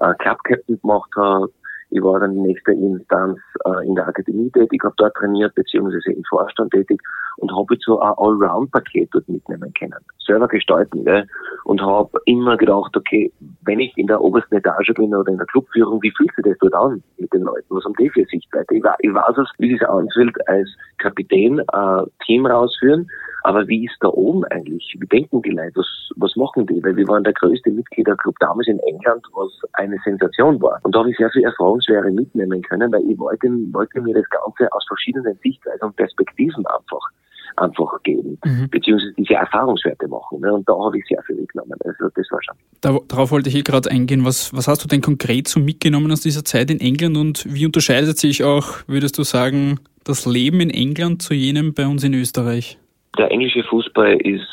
äh, 0.00 0.12
Club 0.14 0.42
Captain 0.42 0.80
gemacht 0.80 1.10
hat. 1.16 1.50
Ich 1.90 2.02
war 2.02 2.20
dann 2.20 2.36
in 2.36 2.42
nächster 2.42 2.72
Instanz 2.72 3.38
äh, 3.64 3.86
in 3.86 3.94
der 3.94 4.06
Akademie 4.06 4.50
tätig, 4.50 4.82
habe 4.84 4.94
dort 4.98 5.14
trainiert, 5.14 5.54
beziehungsweise 5.54 6.12
im 6.12 6.22
Vorstand 6.28 6.72
tätig 6.72 7.00
und 7.38 7.50
habe 7.52 7.74
jetzt 7.74 7.84
so 7.84 7.98
ein 8.00 8.12
Allround-Paket 8.16 9.08
dort 9.12 9.28
mitnehmen 9.28 9.72
können. 9.78 9.98
Selber 10.26 10.48
gestalten, 10.48 11.04
gell? 11.04 11.26
Und 11.64 11.80
habe 11.80 12.10
immer 12.26 12.56
gedacht, 12.56 12.96
okay, 12.96 13.32
wenn 13.62 13.80
ich 13.80 13.96
in 13.96 14.06
der 14.06 14.20
obersten 14.20 14.56
Etage 14.56 14.92
bin 14.94 15.14
oder 15.14 15.30
in 15.30 15.38
der 15.38 15.46
Clubführung, 15.46 16.02
wie 16.02 16.12
fühlt 16.16 16.34
sich 16.34 16.44
das 16.44 16.58
dort 16.60 16.74
an 16.74 17.02
mit 17.16 17.32
den 17.32 17.42
Leuten? 17.42 17.66
Was 17.68 17.84
haben 17.84 17.94
die 17.98 18.10
für 18.10 18.24
Sichtweite? 18.24 18.74
Ich, 18.74 18.82
ich 19.00 19.14
weiß 19.14 19.38
es, 19.38 19.48
wie 19.58 19.74
es 19.74 19.82
anfühlt, 19.82 20.36
als 20.48 20.68
Kapitän 20.98 21.60
äh, 21.60 22.02
Team 22.26 22.46
rausführen, 22.46 23.08
aber 23.44 23.66
wie 23.68 23.86
ist 23.86 23.96
da 24.00 24.08
oben 24.08 24.44
eigentlich? 24.46 24.96
Wie 24.98 25.06
denken 25.06 25.42
die 25.42 25.50
Leute? 25.50 25.76
Was, 25.76 25.86
was 26.16 26.36
machen 26.36 26.66
die? 26.66 26.82
Weil 26.82 26.96
wir 26.96 27.06
waren 27.08 27.24
der 27.24 27.32
größte 27.32 27.70
Mitgliederclub 27.70 28.34
damals 28.40 28.66
in 28.66 28.80
England, 28.80 29.24
was 29.34 29.50
eine 29.74 29.96
Sensation 30.04 30.60
war. 30.60 30.80
Und 30.82 30.94
da 30.94 31.00
habe 31.00 31.10
ich 31.10 31.16
sehr 31.16 31.30
viel 31.30 31.44
Erfahrungswerte 31.78 32.10
mitnehmen 32.10 32.62
können, 32.62 32.92
weil 32.92 33.02
ich 33.08 33.18
wollte, 33.18 33.48
wollte 33.72 34.00
mir 34.00 34.14
das 34.14 34.28
Ganze 34.30 34.72
aus 34.72 34.84
verschiedenen 34.86 35.38
Sichtweisen 35.42 35.84
und 35.84 35.96
Perspektiven 35.96 36.64
einfach 36.66 37.10
einfach 37.56 38.00
geben, 38.04 38.38
mhm. 38.44 38.68
beziehungsweise 38.70 39.12
diese 39.18 39.34
Erfahrungswerte 39.34 40.06
machen. 40.06 40.40
Ne? 40.40 40.52
Und 40.52 40.68
da 40.68 40.74
habe 40.74 40.96
ich 40.96 41.04
sehr 41.06 41.20
viel 41.24 41.34
mitgenommen. 41.34 41.74
Also 41.84 42.08
das 42.14 42.30
war 42.30 42.38
schon. 42.44 42.54
Da, 42.80 42.96
darauf 43.08 43.32
wollte 43.32 43.48
ich 43.48 43.54
hier 43.54 43.64
gerade 43.64 43.90
eingehen. 43.90 44.24
Was, 44.24 44.54
was 44.54 44.68
hast 44.68 44.84
du 44.84 44.86
denn 44.86 45.00
konkret 45.00 45.48
so 45.48 45.58
mitgenommen 45.58 46.12
aus 46.12 46.20
dieser 46.20 46.44
Zeit 46.44 46.70
in 46.70 46.78
England 46.78 47.16
und 47.16 47.52
wie 47.52 47.66
unterscheidet 47.66 48.16
sich 48.16 48.44
auch, 48.44 48.86
würdest 48.86 49.18
du 49.18 49.24
sagen, 49.24 49.80
das 50.04 50.24
Leben 50.24 50.60
in 50.60 50.70
England 50.70 51.22
zu 51.22 51.34
jenem 51.34 51.74
bei 51.74 51.88
uns 51.88 52.04
in 52.04 52.14
Österreich? 52.14 52.78
Der 53.18 53.28
englische 53.32 53.64
Fußball 53.64 54.20
ist 54.20 54.46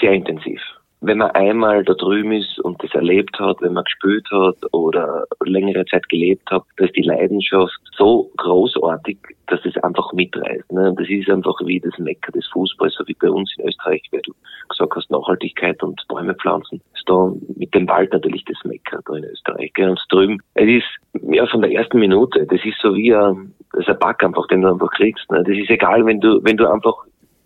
sehr 0.00 0.14
intensiv. 0.14 0.60
Wenn 1.00 1.18
man 1.18 1.30
einmal 1.32 1.84
da 1.84 1.94
drüben 1.94 2.32
ist 2.32 2.58
und 2.60 2.82
das 2.82 2.92
erlebt 2.94 3.38
hat, 3.38 3.60
wenn 3.60 3.72
man 3.72 3.84
gespielt 3.84 4.26
hat 4.32 4.56
oder 4.72 5.24
längere 5.44 5.84
Zeit 5.86 6.08
gelebt 6.08 6.50
hat, 6.50 6.64
da 6.76 6.84
ist 6.84 6.96
die 6.96 7.02
Leidenschaft 7.02 7.78
so 7.96 8.30
großartig, 8.36 9.18
dass 9.46 9.64
es 9.64 9.76
einfach 9.84 10.12
mitreißt. 10.12 10.72
Ne? 10.72 10.94
Das 10.98 11.08
ist 11.08 11.30
einfach 11.30 11.54
wie 11.64 11.80
das 11.80 11.96
Mecker 11.98 12.32
des 12.32 12.46
Fußballs, 12.48 12.94
so 12.94 13.06
wie 13.06 13.16
bei 13.20 13.30
uns 13.30 13.54
in 13.58 13.68
Österreich, 13.68 14.02
weil 14.10 14.22
du 14.22 14.32
gesagt 14.68 14.92
hast, 14.96 15.10
Nachhaltigkeit 15.10 15.82
und 15.82 16.04
Bäume 16.08 16.34
pflanzen. 16.34 16.80
Ist 16.94 17.08
da 17.08 17.32
mit 17.56 17.72
dem 17.74 17.88
Wald 17.88 18.12
natürlich 18.12 18.44
das 18.44 18.58
Mecker 18.64 19.00
da 19.06 19.14
in 19.14 19.24
Österreich. 19.24 19.72
Gell? 19.74 19.90
Und 19.90 20.00
drüben, 20.10 20.42
es 20.54 20.68
ist 20.68 21.32
ja 21.32 21.46
von 21.46 21.62
der 21.62 21.72
ersten 21.72 22.00
Minute, 22.00 22.44
das 22.46 22.64
ist 22.64 22.78
so 22.80 22.94
wie 22.94 23.14
ein, 23.14 23.54
das 23.72 23.82
ist 23.82 23.88
ein 23.88 23.98
Back 24.00 24.24
einfach, 24.24 24.46
den 24.48 24.62
du 24.62 24.72
einfach 24.72 24.90
kriegst. 24.90 25.30
Ne? 25.30 25.44
Das 25.44 25.56
ist 25.56 25.70
egal, 25.70 26.04
wenn 26.06 26.20
du, 26.20 26.40
wenn 26.42 26.56
du 26.56 26.68
einfach 26.68 26.94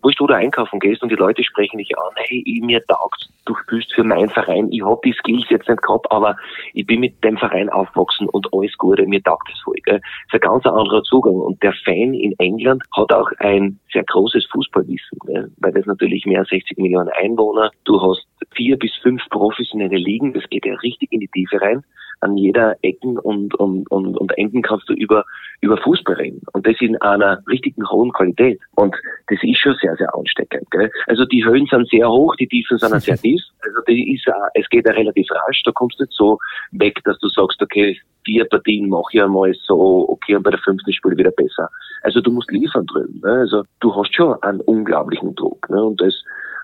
wurscht, 0.02 0.21
wo 0.21 0.26
du 0.26 0.35
einkaufen 0.35 0.80
gehst 0.80 1.02
und 1.02 1.11
die 1.11 1.16
Leute 1.16 1.42
sprechen 1.44 1.78
dich 1.78 1.97
an, 1.97 2.12
hey, 2.16 2.42
ich, 2.44 2.61
mir 2.62 2.85
taugt, 2.87 3.28
du 3.44 3.54
spielst 3.54 3.92
für 3.92 4.04
meinen 4.04 4.28
Verein, 4.28 4.71
ich 4.71 4.82
hab 4.82 5.02
die 5.02 5.12
Skills 5.12 5.49
jetzt 5.49 5.68
nicht 5.68 5.82
gehabt, 5.82 6.11
aber 6.11 6.37
ich 6.75 6.87
bin 6.87 7.00
mit 7.00 7.23
dem 7.25 7.37
Verein 7.37 7.68
aufgewachsen 7.71 8.28
und 8.28 8.47
alles 8.52 8.76
Gute, 8.78 9.06
mir 9.06 9.23
taugt 9.23 9.49
es 9.52 9.61
voll. 9.61 9.76
Gell? 9.85 10.00
Das 10.00 10.02
ist 10.28 10.35
ein 10.35 10.40
ganz 10.40 10.66
anderer 10.66 11.02
Zugang 11.02 11.35
und 11.35 11.62
der 11.62 11.73
Fan 11.85 12.14
in 12.14 12.35
England 12.38 12.82
hat 12.97 13.12
auch 13.12 13.30
ein 13.38 13.78
sehr 13.92 14.04
großes 14.04 14.47
Fußballwissen, 14.47 15.18
gell? 15.26 15.50
weil 15.59 15.73
das 15.73 15.87
natürlich 15.87 16.26
mehr 16.26 16.40
als 16.40 16.49
60 16.49 16.78
Millionen 16.78 17.11
Einwohner, 17.21 17.71
du 17.85 18.00
hast 18.00 18.26
vier 18.54 18.78
bis 18.78 18.94
fünf 19.02 19.23
professionelle 19.30 19.97
Ligen, 19.97 20.32
das 20.32 20.49
geht 20.50 20.66
ja 20.66 20.75
richtig 20.76 21.12
in 21.12 21.21
die 21.21 21.28
Tiefe 21.28 21.61
rein 21.61 21.85
an 22.23 22.37
jeder 22.37 22.76
Ecken 22.83 23.19
und, 23.19 23.55
und, 23.57 23.91
und, 23.91 24.17
und 24.17 24.38
Enden 24.38 24.62
kannst 24.62 24.88
du 24.88 24.95
über, 24.95 25.25
über 25.61 25.76
Fußball 25.76 26.14
reden. 26.14 26.41
Und 26.52 26.67
das 26.67 26.81
in 26.81 27.00
einer 27.02 27.43
richtigen 27.49 27.88
hohen 27.91 28.12
Qualität. 28.12 28.61
Und 28.76 28.95
das 29.29 29.38
ist 29.43 29.59
schon 29.59 29.75
sehr, 29.81 29.97
sehr 29.97 30.14
ansteckend. 30.14 30.71
Gell? 30.71 30.91
Also 31.07 31.25
die 31.25 31.45
Höhen 31.45 31.67
sind 31.67 31.88
sehr 31.88 32.09
hoch, 32.09 32.35
die 32.37 32.47
Tiefen 32.47 32.79
sind 32.79 33.00
sehr 33.02 33.17
tief. 33.23 33.43
Also 33.64 33.81
die 33.88 34.14
ist, 34.14 34.26
es 34.55 34.69
geht 34.69 34.87
ja 34.87 34.93
relativ 34.93 35.26
rasch. 35.31 35.62
Da 35.64 35.73
kommst 35.73 35.99
du 35.99 36.05
nicht 36.05 36.17
so 36.17 36.38
weg, 36.71 36.99
dass 37.05 37.19
du 37.19 37.29
sagst, 37.29 37.61
okay, 37.61 37.99
vier 38.25 38.45
Partien 38.45 38.88
mache 38.88 39.11
ich 39.12 39.23
einmal 39.23 39.52
so, 39.67 40.09
okay, 40.09 40.37
und 40.37 40.45
bei 40.45 40.50
der 40.50 40.61
fünften 40.61 40.93
Spiel 40.93 41.17
wieder 41.17 41.33
besser. 41.33 41.69
Also 42.02 42.21
du 42.21 42.31
musst 42.31 42.50
liefern 42.50 42.87
drüben. 42.87 43.21
Ne? 43.21 43.33
Also 43.33 43.64
du 43.81 43.95
hast 43.95 44.14
schon 44.14 44.41
einen 44.43 44.61
unglaublichen 44.61 45.35
Druck. 45.35 45.69
Ne? 45.71 45.83
Und 45.83 46.00
das 46.00 46.14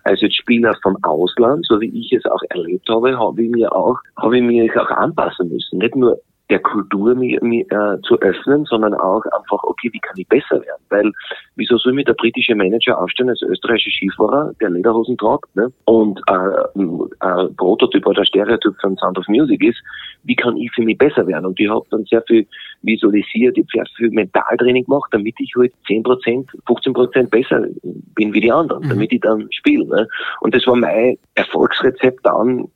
als 0.05 0.21
jetzt 0.21 0.37
Spieler 0.37 0.75
vom 0.83 0.97
Ausland, 1.03 1.67
so 1.67 1.81
wie 1.81 1.91
ich 1.99 2.13
es 2.13 2.25
auch 2.27 2.43
erlebt 2.51 2.89
habe, 2.89 3.19
habe 3.19 3.43
ich 3.43 3.51
mir 3.51 3.73
auch, 3.75 3.99
habe 4.17 4.39
ich 4.39 4.43
mich 4.43 4.77
auch 4.77 4.91
anpassen 4.91 5.49
müssen. 5.49 5.79
Nicht 5.79 5.97
nur 5.97 6.21
der 6.51 6.61
Kultur 6.61 7.15
mich, 7.15 7.41
mich, 7.43 7.71
äh, 7.71 8.01
zu 8.03 8.19
öffnen, 8.21 8.65
sondern 8.65 8.95
auch 8.95 9.23
einfach, 9.27 9.63
okay, 9.65 9.91
wie 9.93 9.99
kann 9.99 10.17
ich 10.17 10.27
besser 10.29 10.61
werden? 10.63 10.83
Weil, 10.89 11.13
wieso 11.57 11.77
soll 11.77 11.93
mir 11.93 12.05
der 12.05 12.15
britische 12.15 12.55
Manager 12.55 13.01
aufstellen 13.01 13.31
als 13.31 13.43
österreichischer 13.43 13.91
Skifahrer, 13.91 14.53
der 14.61 14.71
Lederhosen 14.71 15.17
tragt, 15.19 15.55
ne? 15.55 15.71
und 15.85 16.21
äh, 16.29 16.79
ein 17.21 17.57
Prototyp 17.57 18.07
oder 18.07 18.25
Stereotyp 18.25 18.75
von 18.81 18.97
Sound 18.97 19.19
of 19.19 19.29
Music 19.29 19.63
ist, 19.63 19.79
wie 20.25 20.37
kann 20.37 20.57
ich 20.57 20.71
für 20.73 20.83
mich 20.83 20.97
besser 20.97 21.27
werden? 21.27 21.47
Und 21.47 21.61
ich 21.61 21.69
habe 21.69 21.85
dann 21.91 22.05
sehr 22.05 22.23
viel 22.23 22.47
visualisiert, 22.83 23.59
ich 23.59 23.65
habe 23.65 23.73
sehr 23.73 23.87
viel 23.97 24.11
Mentaltraining 24.11 24.85
gemacht, 24.85 25.09
damit 25.13 25.35
ich 25.39 25.53
halt 25.57 25.73
10%, 25.87 26.47
15% 26.67 27.29
besser 27.29 27.67
bin 28.15 28.33
wie 28.33 28.41
die 28.41 28.53
anderen, 28.53 28.85
mhm. 28.85 28.91
damit 28.91 29.13
ich 29.13 29.21
dann 29.21 29.49
spiele. 29.51 29.87
Ne? 29.87 30.09
Und 30.41 30.55
das 30.55 30.67
war 30.67 30.77
mein 30.77 31.19
Erfolgsrezept 31.35 32.25
dann 32.25 32.69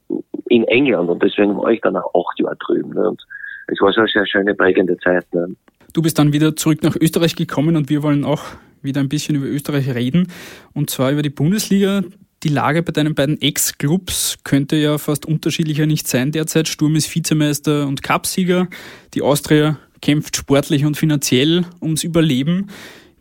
in 0.48 0.64
England 0.64 1.08
und 1.08 1.22
deswegen 1.22 1.56
war 1.56 1.70
ich 1.70 1.80
dann 1.80 1.96
auch 1.96 2.12
acht 2.14 2.38
Jahre 2.38 2.56
drüben. 2.56 2.90
Ne? 2.90 3.10
Und 3.10 3.22
es 3.66 3.80
war 3.80 3.92
so 3.92 4.00
eine 4.00 4.08
sehr 4.08 4.26
schöne, 4.26 4.54
prägende 4.54 4.96
Zeit. 4.98 5.24
Ne? 5.32 5.54
Du 5.92 6.02
bist 6.02 6.18
dann 6.18 6.32
wieder 6.32 6.56
zurück 6.56 6.82
nach 6.82 6.96
Österreich 6.96 7.36
gekommen 7.36 7.76
und 7.76 7.88
wir 7.88 8.02
wollen 8.02 8.24
auch 8.24 8.42
wieder 8.82 9.00
ein 9.00 9.08
bisschen 9.08 9.36
über 9.36 9.46
Österreich 9.46 9.94
reden 9.94 10.28
und 10.72 10.90
zwar 10.90 11.12
über 11.12 11.22
die 11.22 11.30
Bundesliga. 11.30 12.02
Die 12.42 12.48
Lage 12.48 12.82
bei 12.82 12.90
deinen 12.90 13.14
beiden 13.14 13.40
Ex-Clubs 13.40 14.38
könnte 14.42 14.74
ja 14.76 14.98
fast 14.98 15.26
unterschiedlicher 15.26 15.86
nicht 15.86 16.08
sein 16.08 16.32
derzeit. 16.32 16.66
Sturm 16.66 16.96
ist 16.96 17.14
Vizemeister 17.14 17.86
und 17.86 18.02
Cupsieger. 18.02 18.66
Die 19.14 19.22
Austria 19.22 19.78
kämpft 20.00 20.36
sportlich 20.36 20.84
und 20.84 20.96
finanziell 20.96 21.64
ums 21.80 22.02
Überleben. 22.02 22.66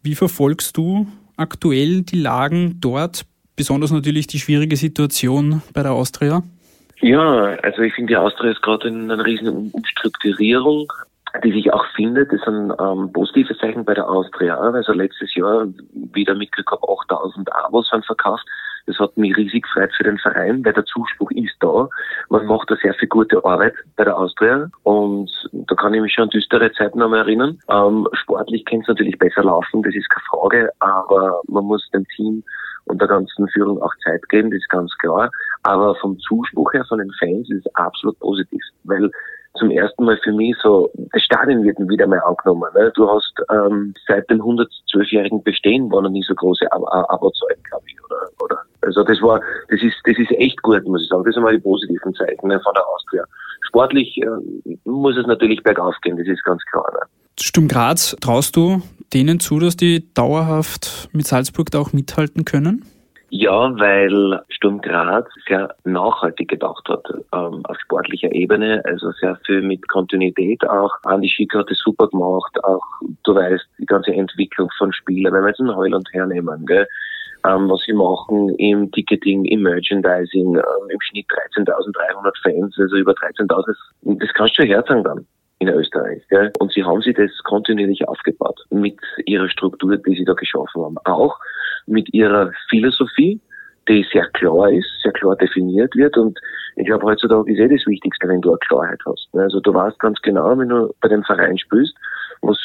Wie 0.02 0.16
verfolgst 0.16 0.76
du 0.76 1.08
aktuell 1.38 2.02
die 2.02 2.20
Lagen 2.20 2.78
dort, 2.82 3.26
besonders 3.56 3.92
natürlich 3.92 4.26
die 4.26 4.40
schwierige 4.40 4.76
Situation 4.76 5.62
bei 5.74 5.84
der 5.84 5.92
Austria? 5.92 6.42
Ja, 7.02 7.58
also 7.64 7.82
ich 7.82 7.94
finde, 7.94 8.14
die 8.14 8.18
Austria 8.18 8.52
ist 8.52 8.62
gerade 8.62 8.88
in 8.88 9.12
einer 9.12 9.26
riesen 9.26 9.72
Umstrukturierung, 9.72 10.92
die 11.44 11.52
sich 11.52 11.74
auch 11.74 11.86
findet. 11.96 12.32
Das 12.32 12.42
sind 12.42 12.72
ähm, 12.80 13.12
positive 13.12 13.58
Zeichen 13.58 13.86
bei 13.86 13.96
der 13.96 14.08
Austria. 14.08 14.56
Also 14.56 14.94
letztes 14.94 15.34
Jahr 15.34 15.68
wieder 16.14 16.36
mitgekriegt, 16.36 16.84
8000 16.84 17.52
Abos 17.54 17.92
waren 17.92 18.04
verkauft. 18.04 18.46
Das 18.92 19.00
hat 19.00 19.16
mich 19.16 19.36
riesig 19.38 19.64
gefreut 19.64 19.92
für 19.96 20.04
den 20.04 20.18
Verein, 20.18 20.66
weil 20.66 20.74
der 20.74 20.84
Zuspruch 20.84 21.32
ist 21.32 21.56
da. 21.62 21.88
Man 22.30 22.46
macht 22.46 22.70
da 22.70 22.76
sehr 22.76 22.94
viel 22.96 23.08
gute 23.08 23.44
Arbeit 23.46 23.74
bei 23.96 24.04
der 24.04 24.18
Austria 24.18 24.70
und 24.84 25.32
da 25.54 25.76
kann 25.76 25.94
ich 25.94 26.02
mich 26.02 26.14
schon 26.14 26.26
an 26.26 26.30
düstere 26.30 26.74
Zeiten 26.74 27.00
noch 27.00 27.10
mal 27.10 27.20
erinnern. 27.20 27.58
Ähm, 27.70 28.06
sportlich 28.14 28.66
kann 28.66 28.82
es 28.82 28.88
natürlich 28.90 29.18
besser 29.18 29.44
laufen, 29.44 29.82
das 29.82 29.96
ist 29.96 30.10
keine 30.10 30.26
Frage, 30.30 30.70
aber 30.80 31.42
man 31.48 31.64
muss 31.64 31.90
dem 31.92 32.06
Team 32.16 32.44
und 32.86 33.00
der 33.00 33.08
ganzen 33.08 33.48
Führung 33.50 33.82
auch 33.82 33.94
Zeit 34.04 34.28
geben, 34.28 34.52
das 34.52 34.60
ist 34.60 34.70
ganz 34.70 34.92
klar. 34.98 35.32
Aber 35.64 35.96
vom 35.96 36.20
Zuspruch 36.20 36.74
her 36.74 36.84
von 36.90 37.00
den 37.00 37.12
Fans 37.18 37.50
ist 37.50 37.66
es 37.66 37.76
absolut 37.76 38.20
positiv, 38.20 38.62
weil 38.84 39.10
zum 39.56 39.72
ersten 39.72 40.04
Mal 40.04 40.18
für 40.24 40.34
mich 40.34 40.56
so, 40.62 40.90
das 41.14 41.22
Stadion 41.24 41.64
wird 41.64 41.78
wieder 41.80 42.08
mal 42.08 42.20
angenommen. 42.20 42.70
Ne? 42.74 42.92
Du 42.96 43.10
hast 43.10 43.34
ähm, 43.52 43.94
seit 44.08 44.30
dem 44.30 44.42
112-jährigen 44.42 45.44
Bestehen 45.44 45.92
war 45.92 46.02
noch 46.02 46.10
nie 46.10 46.24
so 46.24 46.34
große 46.34 46.72
Abozahlen, 46.72 47.62
glaube 47.64 47.84
ich. 47.88 47.96
Oder, 48.04 48.30
oder 48.42 48.62
also 48.82 49.04
das 49.04 49.22
war, 49.22 49.40
das 49.70 49.82
ist, 49.82 49.96
das 50.06 50.18
ist 50.18 50.32
echt 50.32 50.62
gut, 50.62 50.84
muss 50.86 51.04
ich 51.04 51.10
sagen. 51.10 51.24
Das 51.24 51.34
sind 51.34 51.44
mal 51.44 51.54
die 51.54 51.62
positiven 51.62 52.14
Zeichen 52.16 52.48
ne, 52.48 52.60
von 52.60 52.74
der 52.74 52.88
Austria. 52.88 53.24
Sportlich 53.68 54.18
äh, 54.18 54.78
muss 54.86 55.18
es 55.18 55.28
natürlich 55.28 55.62
bergauf 55.64 55.96
gehen, 56.02 56.18
das 56.18 56.28
ist 56.28 56.44
ganz 56.44 56.62
klar. 56.66 56.86
Ne? 56.94 57.00
Sturm 57.40 57.68
Graz, 57.68 58.16
traust 58.20 58.56
du 58.56 58.82
denen 59.14 59.40
zu, 59.40 59.60
dass 59.60 59.78
die 59.78 60.14
dauerhaft 60.14 61.10
mit 61.12 61.28
Salzburg 61.28 61.70
da 61.72 61.80
auch 61.80 61.94
mithalten 61.94 62.46
können? 62.46 62.86
Ja, 63.34 63.74
weil 63.80 64.42
Sturm 64.50 64.82
Graz 64.82 65.26
sehr 65.48 65.74
nachhaltig 65.86 66.50
gedacht 66.50 66.88
hat 66.90 67.06
ähm, 67.34 67.62
auf 67.64 67.78
sportlicher 67.80 68.30
Ebene, 68.34 68.82
also 68.84 69.12
sehr 69.14 69.38
viel 69.46 69.62
mit 69.62 69.88
Kontinuität 69.88 70.68
auch. 70.68 70.92
Andi 71.04 71.30
Schick 71.30 71.54
hat 71.54 71.72
es 71.72 71.80
super 71.80 72.10
gemacht, 72.10 72.62
auch 72.66 72.84
du 73.24 73.34
weißt, 73.34 73.66
die 73.80 73.86
ganze 73.86 74.12
Entwicklung 74.12 74.70
von 74.78 74.92
Spielern, 74.92 75.34
wenn 75.34 75.44
wir 75.44 75.50
jetzt 75.50 75.62
einen 75.62 75.74
Heuland 75.74 76.10
hernehmen, 76.12 76.66
gell, 76.66 76.86
ähm, 77.46 77.70
was 77.70 77.82
sie 77.86 77.94
machen 77.94 78.50
im 78.56 78.92
Ticketing, 78.92 79.46
im 79.46 79.64
Merchandising, 79.64 80.56
ähm, 80.56 80.90
im 80.90 81.02
Schnitt 81.02 81.26
13.300 81.56 82.32
Fans, 82.44 82.76
also 82.80 82.96
über 82.96 83.14
13.000, 83.14 83.74
das 84.20 84.34
kannst 84.34 84.58
du 84.58 84.62
schon 84.62 84.68
herzagen 84.68 85.04
dann 85.04 85.26
in 85.60 85.70
Österreich. 85.70 86.24
Gell? 86.30 86.52
Und 86.60 86.74
sie 86.74 86.84
haben 86.84 87.02
sich 87.02 87.16
das 87.16 87.32
kontinuierlich 87.44 88.08
aufgebaut 88.08 88.60
mit 88.72 89.00
ihrer 89.26 89.48
Struktur, 89.50 89.98
die 89.98 90.16
sie 90.16 90.26
da 90.26 90.34
geschaffen 90.34 90.82
haben. 90.82 90.98
Auch 91.06 91.38
mit 91.86 92.12
ihrer 92.14 92.52
Philosophie, 92.70 93.40
die 93.88 94.06
sehr 94.12 94.28
klar 94.30 94.72
ist, 94.72 94.90
sehr 95.04 95.12
klar 95.12 95.36
definiert 95.36 95.96
wird. 95.96 96.18
Und 96.18 96.40
ich 96.78 96.86
glaube, 96.86 97.06
heutzutage 97.06 97.52
ist 97.52 97.60
eh 97.60 97.68
das 97.68 97.86
Wichtigste, 97.86 98.28
wenn 98.28 98.42
du 98.42 98.50
eine 98.50 98.60
Klarheit 98.60 99.00
hast. 99.06 99.30
Also 99.34 99.60
du 99.60 99.74
weißt 99.74 100.00
ganz 100.00 100.20
genau, 100.22 100.58
wenn 100.58 100.70
du 100.70 100.94
bei 101.00 101.10
dem 101.10 101.24
Verein 101.24 101.58
spielst, 101.58 101.96
was, 102.42 102.58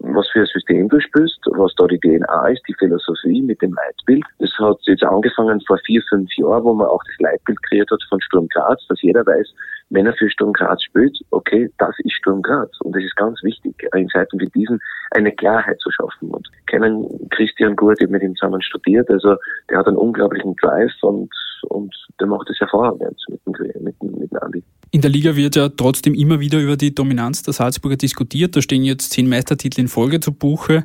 was 0.00 0.28
für 0.28 0.40
ein 0.40 0.46
System 0.46 0.88
du 0.88 1.00
spielst, 1.00 1.38
was 1.46 1.74
da 1.76 1.86
die 1.86 1.98
DNA 1.98 2.48
ist, 2.48 2.62
die 2.68 2.74
Philosophie 2.74 3.42
mit 3.42 3.60
dem 3.62 3.74
Leitbild. 3.74 4.24
Das 4.38 4.50
hat 4.58 4.78
jetzt 4.82 5.04
angefangen 5.04 5.60
vor 5.66 5.78
vier, 5.84 6.02
fünf 6.08 6.30
Jahren, 6.36 6.64
wo 6.64 6.74
man 6.74 6.88
auch 6.88 7.02
das 7.04 7.18
Leitbild 7.18 7.62
kreiert 7.64 7.90
hat 7.90 8.02
von 8.08 8.20
Sturm 8.20 8.48
Graz, 8.48 8.84
dass 8.88 9.02
jeder 9.02 9.26
weiß, 9.26 9.52
wenn 9.90 10.06
er 10.06 10.14
für 10.14 10.30
Sturm 10.30 10.52
Graz 10.52 10.82
spielt, 10.82 11.18
okay, 11.30 11.70
das 11.78 11.94
ist 11.98 12.12
Sturm 12.12 12.42
Graz. 12.42 12.70
Und 12.80 12.96
es 12.96 13.04
ist 13.04 13.16
ganz 13.16 13.42
wichtig, 13.42 13.74
in 13.94 14.08
Zeiten 14.08 14.40
wie 14.40 14.48
diesen 14.50 14.80
eine 15.10 15.32
Klarheit 15.32 15.80
zu 15.80 15.90
schaffen. 15.90 16.30
Und 16.30 16.48
kennen 16.66 17.06
Christian 17.30 17.74
Gurt, 17.74 18.00
ich 18.00 18.08
mit 18.08 18.22
ihm 18.22 18.36
zusammen 18.36 18.62
studiert, 18.62 19.10
also 19.10 19.36
der 19.68 19.78
hat 19.78 19.88
einen 19.88 19.96
unglaublichen 19.96 20.54
Drive 20.56 20.92
und, 21.02 21.30
und 21.68 21.94
der 22.20 22.28
macht 22.28 22.48
es 22.50 22.60
hervorragend 22.60 23.20
mit 23.28 23.40
dem, 23.46 23.82
mit, 23.82 24.00
dem, 24.00 24.12
mit 24.12 24.30
dem 24.30 24.38
Andi. 24.38 24.64
In 24.92 25.02
der 25.02 25.10
Liga 25.10 25.36
wird 25.36 25.54
ja 25.54 25.68
trotzdem 25.68 26.14
immer 26.14 26.40
wieder 26.40 26.58
über 26.58 26.76
die 26.76 26.92
Dominanz 26.92 27.42
der 27.42 27.52
Salzburger 27.52 27.96
diskutiert. 27.96 28.56
Da 28.56 28.62
stehen 28.62 28.82
jetzt 28.82 29.12
zehn 29.12 29.28
Meistertitel 29.28 29.80
in 29.80 29.88
Folge 29.88 30.18
zu 30.18 30.32
Buche. 30.32 30.84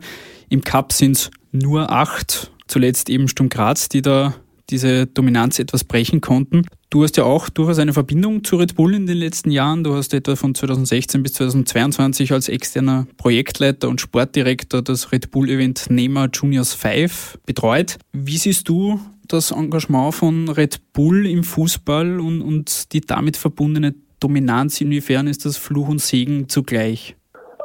Im 0.50 0.64
Cup 0.64 0.94
sind 0.94 1.18
es 1.18 1.32
nur 1.52 1.92
acht. 1.92 2.52
Zuletzt 2.68 3.10
eben 3.10 3.28
Sturm 3.28 3.50
Graz, 3.50 3.90
die 3.90 4.04
da 4.04 4.36
diese 4.70 5.08
Dominanz 5.08 5.60
etwas 5.60 5.84
brechen 5.84 6.22
konnten. 6.22 6.64
Du 6.90 7.04
hast 7.04 7.18
ja 7.18 7.24
auch 7.24 7.50
durchaus 7.50 7.80
eine 7.80 7.94
Verbindung 7.94 8.44
zu 8.44 8.58
Red 8.58 8.76
Bull 8.76 8.94
in 8.94 9.08
den 9.08 9.18
letzten 9.18 9.52
Jahren. 9.52 9.84
Du 9.84 9.96
hast 9.96 10.14
etwa 10.14 10.36
von 10.36 10.56
2016 10.56 11.24
bis 11.24 11.34
2022 11.34 12.32
als 12.32 12.48
externer 12.48 13.08
Projektleiter 13.18 13.90
und 13.90 14.02
Sportdirektor 14.02 14.82
das 14.82 15.12
Red 15.12 15.32
Bull 15.32 15.50
Event 15.50 15.90
NEMA 15.90 16.30
Juniors 16.32 16.74
5 16.74 17.40
betreut. 17.46 17.98
Wie 18.14 18.38
siehst 18.38 18.70
du 18.70 19.00
das 19.27 19.51
Engagement 19.51 20.13
von 20.13 20.50
Red 20.50 20.94
Bull 20.94 21.25
im 21.25 21.44
Fußball 21.44 22.20
und, 22.20 22.41
und 22.41 22.94
die 22.94 23.01
damit 23.01 23.38
verbundene 23.38 23.96
Dominanz? 24.20 24.82
Inwiefern 24.82 25.27
ist 25.27 25.46
das 25.46 25.58
Fluch 25.58 25.88
und 25.88 26.01
Segen 26.01 26.50
zugleich? 26.50 27.15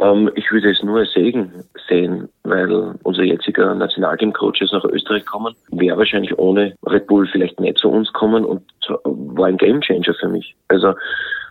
Ähm, 0.01 0.31
ich 0.35 0.51
würde 0.51 0.71
es 0.71 0.83
nur 0.83 1.01
als 1.01 1.13
Segen 1.13 1.65
sehen, 1.89 2.29
weil 2.45 2.95
unser 3.03 3.23
jetziger 3.23 3.75
Nationalteam-Coach 3.75 4.63
ist 4.63 4.73
nach 4.73 4.85
Österreich 4.85 5.25
gekommen, 5.25 5.55
wäre 5.71 5.99
wahrscheinlich 5.99 6.37
ohne 6.39 6.75
Red 6.87 7.07
Bull 7.07 7.27
vielleicht 7.27 7.61
nicht 7.61 7.79
zu 7.79 7.91
uns 7.91 8.13
kommen 8.13 8.45
und 8.45 8.63
war 9.05 9.47
ein 9.47 9.59
Gamechanger 9.59 10.15
für 10.15 10.29
mich. 10.29 10.57
Also 10.69 10.95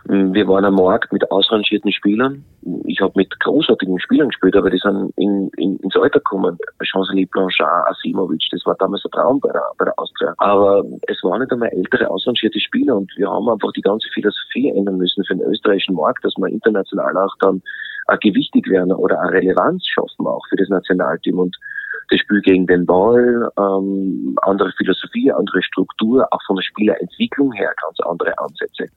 wir 0.06 0.48
waren 0.48 0.64
am 0.64 0.76
Markt 0.76 1.12
mit 1.12 1.30
ausrangierten 1.30 1.92
Spielern. 1.92 2.44
Ich 2.84 3.00
habe 3.00 3.12
mit 3.16 3.38
großartigen 3.40 4.00
Spielern 4.00 4.28
gespielt, 4.28 4.56
aber 4.56 4.70
die 4.70 4.78
sind 4.78 5.12
in, 5.16 5.50
in, 5.56 5.76
ins 5.76 5.94
Alter 5.94 6.18
gekommen. 6.18 6.58
Chancelier 6.82 7.26
Blanchard, 7.26 7.88
Asimovic, 7.90 8.48
das 8.50 8.64
war 8.64 8.76
damals 8.78 9.04
ein 9.04 9.10
Traum 9.10 9.40
bei 9.40 9.52
der, 9.52 9.62
bei 9.78 9.84
der 9.84 9.98
Austria. 9.98 10.34
Aber 10.38 10.82
es 11.06 11.22
waren 11.22 11.40
nicht 11.40 11.52
einmal 11.52 11.68
ältere, 11.68 12.08
ausrangierte 12.10 12.58
Spieler 12.58 12.96
und 12.96 13.12
wir 13.16 13.30
haben 13.30 13.48
einfach 13.48 13.72
die 13.72 13.82
ganze 13.82 14.08
Philosophie 14.14 14.70
ändern 14.70 14.96
müssen 14.96 15.22
für 15.24 15.36
den 15.36 15.46
österreichischen 15.46 15.94
Markt, 15.94 16.24
dass 16.24 16.34
wir 16.38 16.48
international 16.48 17.16
auch 17.18 17.36
dann 17.40 17.62
gewichtig 18.18 18.68
werden 18.68 18.92
oder 18.92 19.20
eine 19.20 19.32
Relevanz 19.32 19.86
schaffen 19.86 20.26
auch 20.26 20.44
für 20.48 20.56
das 20.56 20.68
Nationalteam 20.68 21.38
und 21.38 21.56
das 22.10 22.20
Spiel 22.20 22.40
gegen 22.40 22.66
den 22.66 22.86
Ball, 22.86 23.50
ähm, 23.56 24.36
andere 24.42 24.72
Philosophie, 24.72 25.30
andere 25.32 25.62
Struktur, 25.62 26.26
auch 26.30 26.40
von 26.46 26.56
der 26.56 26.62
Spielerentwicklung 26.62 27.52
her 27.52 27.72
ganz 27.80 28.00
andere 28.00 28.36
Ansätze. 28.38 28.88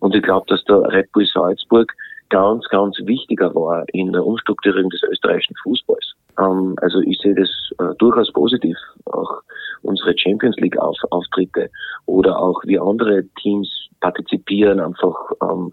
Und 0.00 0.14
ich 0.14 0.22
glaube, 0.22 0.46
dass 0.48 0.64
der 0.64 0.80
Red 0.90 1.12
Bull 1.12 1.26
Salzburg 1.26 1.92
ganz, 2.30 2.66
ganz 2.70 2.96
wichtiger 3.04 3.54
war 3.54 3.84
in 3.92 4.10
der 4.12 4.24
Umstrukturierung 4.24 4.88
des 4.88 5.02
österreichischen 5.02 5.54
Fußballs. 5.62 6.14
Ähm, 6.38 6.74
also 6.80 7.00
ich 7.00 7.18
sehe 7.18 7.34
das 7.34 7.50
äh, 7.78 7.94
durchaus 7.98 8.32
positiv. 8.32 8.76
Auch 9.04 9.42
unsere 9.82 10.16
Champions 10.16 10.56
League 10.56 10.78
-Auf 10.78 10.96
Auftritte 11.10 11.68
oder 12.06 12.38
auch 12.38 12.62
wie 12.64 12.78
andere 12.78 13.24
Teams 13.42 13.68
partizipieren 14.00 14.80
einfach 14.80 15.14
ähm, 15.42 15.70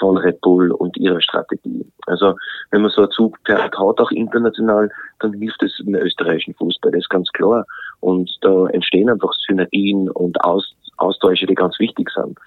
von 0.00 0.16
Red 0.16 0.40
Bull 0.40 0.72
und 0.72 0.96
ihrer 0.96 1.20
Strategie. 1.20 1.86
Also 2.06 2.34
wenn 2.70 2.82
man 2.82 2.90
so 2.90 3.02
einen 3.02 3.10
Zug 3.12 3.38
hat, 3.46 3.76
auch 3.76 4.10
international, 4.10 4.90
dann 5.20 5.34
hilft 5.34 5.62
es 5.62 5.78
im 5.80 5.94
österreichischen 5.94 6.54
Fußball, 6.54 6.90
das 6.90 7.02
ist 7.02 7.10
ganz 7.10 7.30
klar. 7.32 7.64
Und 8.00 8.30
da 8.40 8.66
entstehen 8.68 9.10
einfach 9.10 9.32
Synergien 9.46 10.10
und 10.10 10.42
Aus 10.42 10.74
Austausche, 11.00 11.46
die 11.46 11.54
ganz 11.54 11.78
wichtig 11.78 12.10
sind. 12.14 12.38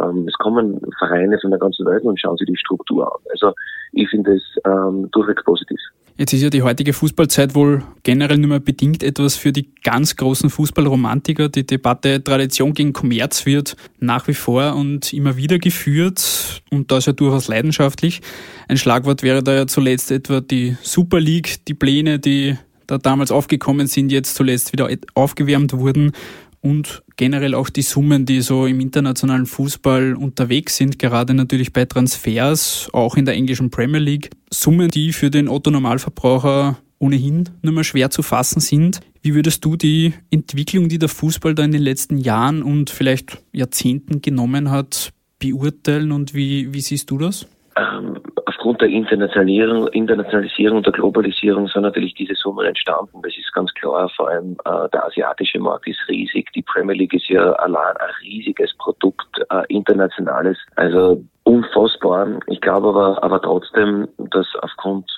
Ähm, 0.00 0.26
es 0.26 0.34
kommen 0.34 0.80
Vereine 0.98 1.38
von 1.38 1.50
der 1.50 1.60
ganzen 1.60 1.86
Welt 1.86 2.02
und 2.02 2.18
schauen 2.18 2.36
sich 2.36 2.46
die 2.48 2.56
Struktur 2.56 3.06
an. 3.06 3.20
Also 3.30 3.52
ich 3.92 4.08
finde 4.08 4.34
es 4.34 4.42
ähm, 4.64 5.08
durchwegs 5.12 5.44
positiv. 5.44 5.78
Jetzt 6.20 6.34
ist 6.34 6.42
ja 6.42 6.50
die 6.50 6.60
heutige 6.60 6.92
Fußballzeit 6.92 7.54
wohl 7.54 7.82
generell 8.02 8.36
nur 8.36 8.50
mehr 8.50 8.60
bedingt 8.60 9.02
etwas 9.02 9.36
für 9.36 9.52
die 9.52 9.70
ganz 9.82 10.16
großen 10.16 10.50
Fußballromantiker. 10.50 11.48
Die 11.48 11.64
Debatte 11.64 12.22
Tradition 12.22 12.74
gegen 12.74 12.92
Kommerz 12.92 13.46
wird 13.46 13.74
nach 14.00 14.28
wie 14.28 14.34
vor 14.34 14.76
und 14.76 15.14
immer 15.14 15.38
wieder 15.38 15.58
geführt 15.58 16.62
und 16.70 16.92
das 16.92 17.06
ja 17.06 17.14
durchaus 17.14 17.48
leidenschaftlich. 17.48 18.20
Ein 18.68 18.76
Schlagwort 18.76 19.22
wäre 19.22 19.42
da 19.42 19.54
ja 19.54 19.66
zuletzt 19.66 20.10
etwa 20.10 20.42
die 20.42 20.76
Super 20.82 21.20
League, 21.20 21.64
die 21.66 21.72
Pläne, 21.72 22.18
die 22.18 22.58
da 22.86 22.98
damals 22.98 23.30
aufgekommen 23.30 23.86
sind, 23.86 24.12
jetzt 24.12 24.34
zuletzt 24.34 24.74
wieder 24.74 24.90
aufgewärmt 25.14 25.72
wurden 25.72 26.12
und 26.62 27.02
generell 27.16 27.54
auch 27.54 27.70
die 27.70 27.82
Summen, 27.82 28.26
die 28.26 28.40
so 28.40 28.66
im 28.66 28.80
internationalen 28.80 29.46
Fußball 29.46 30.14
unterwegs 30.14 30.76
sind, 30.76 30.98
gerade 30.98 31.34
natürlich 31.34 31.72
bei 31.72 31.84
Transfers, 31.84 32.88
auch 32.92 33.16
in 33.16 33.24
der 33.24 33.34
englischen 33.34 33.70
Premier 33.70 34.00
League. 34.00 34.30
Summen, 34.52 34.88
die 34.88 35.12
für 35.12 35.30
den 35.30 35.48
Otto-Normalverbraucher 35.48 36.78
ohnehin 36.98 37.48
nur 37.62 37.72
mehr 37.72 37.84
schwer 37.84 38.10
zu 38.10 38.22
fassen 38.22 38.60
sind. 38.60 39.00
Wie 39.22 39.34
würdest 39.34 39.64
du 39.64 39.76
die 39.76 40.12
Entwicklung, 40.30 40.88
die 40.88 40.98
der 40.98 41.08
Fußball 41.08 41.54
da 41.54 41.64
in 41.64 41.72
den 41.72 41.82
letzten 41.82 42.18
Jahren 42.18 42.62
und 42.62 42.90
vielleicht 42.90 43.42
Jahrzehnten 43.52 44.22
genommen 44.22 44.70
hat, 44.70 45.12
beurteilen 45.38 46.12
und 46.12 46.34
wie, 46.34 46.72
wie 46.72 46.80
siehst 46.80 47.10
du 47.10 47.18
das? 47.18 47.46
Ähm, 47.80 48.20
aufgrund 48.44 48.82
der 48.82 48.88
Internationalisierung, 48.88 49.88
Internationalisierung 49.88 50.78
und 50.78 50.86
der 50.86 50.92
Globalisierung 50.92 51.66
sind 51.68 51.82
natürlich 51.82 52.14
diese 52.14 52.34
Summen 52.34 52.66
entstanden. 52.66 53.22
Das 53.22 53.32
ist 53.38 53.52
ganz 53.54 53.72
klar. 53.74 54.10
Vor 54.16 54.28
allem 54.28 54.56
äh, 54.66 54.88
der 54.92 55.06
asiatische 55.06 55.58
Markt 55.58 55.86
ist 55.86 56.00
riesig. 56.08 56.52
Die 56.52 56.62
Premier 56.62 56.94
League 56.94 57.14
ist 57.14 57.28
ja 57.28 57.52
allein 57.52 57.96
ein 57.96 58.10
riesiges 58.22 58.74
Produkt, 58.76 59.40
äh, 59.50 59.62
internationales. 59.68 60.58
Also 60.76 61.24
unfassbar. 61.44 62.28
Ich 62.48 62.60
glaube 62.60 62.88
aber, 62.88 63.22
aber 63.22 63.40
trotzdem, 63.40 64.08
dass 64.18 64.46
aufgrund 64.60 65.10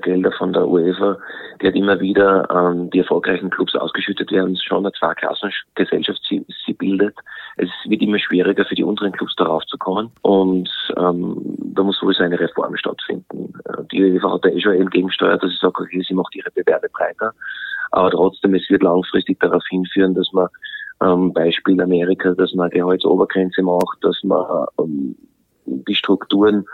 Gelder 0.00 0.32
von 0.32 0.52
der 0.52 0.66
UEFA, 0.66 1.18
die 1.60 1.66
hat 1.68 1.74
immer 1.74 2.00
wieder 2.00 2.48
ähm, 2.50 2.90
die 2.90 3.00
erfolgreichen 3.00 3.50
Clubs 3.50 3.74
ausgeschüttet 3.74 4.30
werden, 4.30 4.56
schon 4.56 4.84
eine 4.84 4.92
Zweiklassengesellschaft 4.92 6.22
sie, 6.28 6.44
sie 6.64 6.72
bildet. 6.72 7.14
Es 7.56 7.70
wird 7.86 8.02
immer 8.02 8.18
schwieriger 8.18 8.64
für 8.64 8.74
die 8.74 8.84
unteren 8.84 9.12
Clubs 9.12 9.34
darauf 9.36 9.64
zu 9.66 9.78
kommen 9.78 10.10
und 10.22 10.68
ähm, 10.96 11.36
da 11.58 11.82
muss 11.82 11.98
sowieso 11.98 12.22
eine 12.22 12.38
Reform 12.38 12.76
stattfinden. 12.76 13.52
Äh, 13.64 13.84
die 13.92 14.02
UEFA 14.02 14.34
hat 14.34 14.44
da 14.44 14.48
eh 14.48 14.60
schon 14.60 14.74
entgegensteuert, 14.74 15.42
dass 15.42 15.50
sie 15.50 15.58
sagt, 15.58 15.78
okay, 15.78 16.02
sie 16.06 16.14
macht 16.14 16.34
ihre 16.34 16.50
Bewerbe 16.50 16.88
breiter, 16.92 17.32
aber 17.92 18.10
trotzdem, 18.10 18.54
es 18.54 18.68
wird 18.68 18.82
langfristig 18.82 19.40
darauf 19.40 19.64
hinführen, 19.68 20.14
dass 20.14 20.32
man 20.32 20.48
ähm, 21.02 21.32
Beispiel 21.32 21.80
Amerika, 21.80 22.32
dass 22.32 22.54
man 22.54 22.70
Gehaltsobergrenze 22.70 23.62
macht, 23.62 23.98
dass 24.02 24.22
man 24.22 24.66
ähm, 24.80 25.16
die 25.66 25.94
Strukturen 25.94 26.64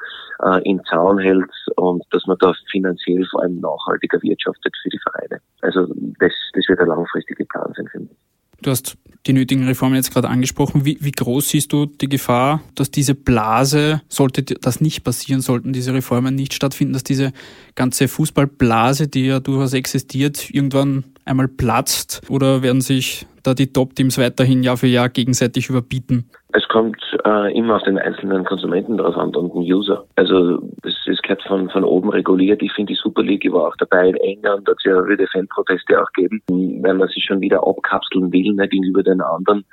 äh, 0.42 0.62
in 0.68 0.80
Zaun 0.84 1.18
hält 1.18 1.50
und 1.76 2.02
dass 2.10 2.26
man 2.26 2.36
da 2.40 2.52
finanziell 2.70 3.26
vor 3.30 3.42
allem 3.42 3.60
nachhaltiger 3.60 4.20
wirtschaftet 4.22 4.74
für 4.82 4.90
die 4.90 5.00
Vereine. 5.02 5.40
Also 5.60 5.86
das, 6.18 6.32
das 6.52 6.68
wird 6.68 6.80
ein 6.80 6.88
langfristiger 6.88 7.44
Plan 7.44 7.72
sein, 7.76 7.88
finde 7.88 8.08
ich. 8.12 8.18
Du 8.62 8.70
hast 8.70 8.96
die 9.26 9.32
nötigen 9.32 9.66
Reformen 9.66 9.96
jetzt 9.96 10.12
gerade 10.12 10.28
angesprochen. 10.28 10.84
Wie, 10.84 10.98
wie 11.00 11.10
groß 11.12 11.48
siehst 11.48 11.72
du 11.72 11.86
die 11.86 12.08
Gefahr, 12.08 12.60
dass 12.74 12.90
diese 12.90 13.14
Blase, 13.14 14.02
sollte 14.08 14.42
das 14.42 14.80
nicht 14.80 15.04
passieren, 15.04 15.40
sollten 15.40 15.72
diese 15.72 15.94
Reformen 15.94 16.34
nicht 16.34 16.54
stattfinden, 16.54 16.92
dass 16.92 17.04
diese 17.04 17.32
ganze 17.74 18.08
Fußballblase, 18.08 19.08
die 19.08 19.26
ja 19.26 19.40
durchaus 19.40 19.74
existiert, 19.74 20.50
irgendwann 20.50 21.04
einmal 21.24 21.48
platzt? 21.48 22.22
Oder 22.28 22.62
werden 22.62 22.80
sich 22.80 23.26
da 23.42 23.54
die 23.54 23.72
Top-Teams 23.72 24.18
weiterhin 24.18 24.62
Jahr 24.62 24.76
für 24.76 24.86
Jahr 24.86 25.08
gegenseitig 25.08 25.68
überbieten? 25.68 26.28
Es 26.54 26.68
kommt 26.68 27.02
äh, 27.24 27.56
immer 27.56 27.76
auf 27.76 27.82
den 27.82 27.98
einzelnen 27.98 28.44
Konsumenten 28.44 28.98
drauf 28.98 29.16
an 29.16 29.34
und 29.34 29.54
den 29.54 29.62
User. 29.62 30.04
Also 30.16 30.58
es, 30.82 30.94
es 31.06 31.22
gehört 31.22 31.42
von, 31.44 31.70
von 31.70 31.82
oben 31.82 32.10
reguliert. 32.10 32.62
Ich 32.62 32.72
finde 32.72 32.92
die 32.92 32.98
Super 32.98 33.22
League 33.22 33.50
war 33.52 33.68
auch 33.68 33.76
dabei 33.76 34.08
in 34.08 34.16
England, 34.16 34.68
da 34.68 34.74
ja 34.84 35.06
wieder 35.06 35.26
Fanproteste 35.28 36.00
auch 36.00 36.12
geben, 36.12 36.42
weil 36.48 36.94
man 36.94 37.08
sich 37.08 37.24
schon 37.24 37.40
wieder 37.40 37.66
abkapseln 37.66 38.30
will 38.32 38.52
ne, 38.52 38.68
gegenüber 38.68 39.02
den 39.02 39.22
anderen. 39.22 39.64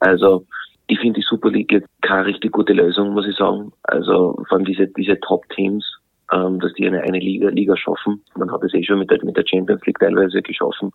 Also 0.00 0.46
ich 0.86 0.98
finde 0.98 1.20
die 1.20 1.26
Super 1.26 1.50
League 1.50 1.84
keine 2.00 2.26
richtig 2.26 2.52
gute 2.52 2.72
Lösung, 2.72 3.12
muss 3.12 3.26
ich 3.26 3.36
sagen. 3.36 3.72
Also 3.84 4.42
von 4.48 4.64
diese, 4.64 4.88
diese 4.88 5.20
Top-Teams 5.20 5.84
ähm, 6.32 6.60
dass 6.60 6.72
die 6.74 6.86
eine, 6.86 7.02
eine 7.02 7.18
Liga, 7.18 7.48
Liga 7.48 7.76
schaffen. 7.76 8.22
Man 8.36 8.50
hat 8.50 8.62
es 8.64 8.74
eh 8.74 8.82
schon 8.82 8.98
mit 8.98 9.10
der, 9.10 9.24
mit 9.24 9.36
der 9.36 9.44
Champions 9.46 9.84
League 9.86 9.98
teilweise 9.98 10.42
geschaffen, 10.42 10.90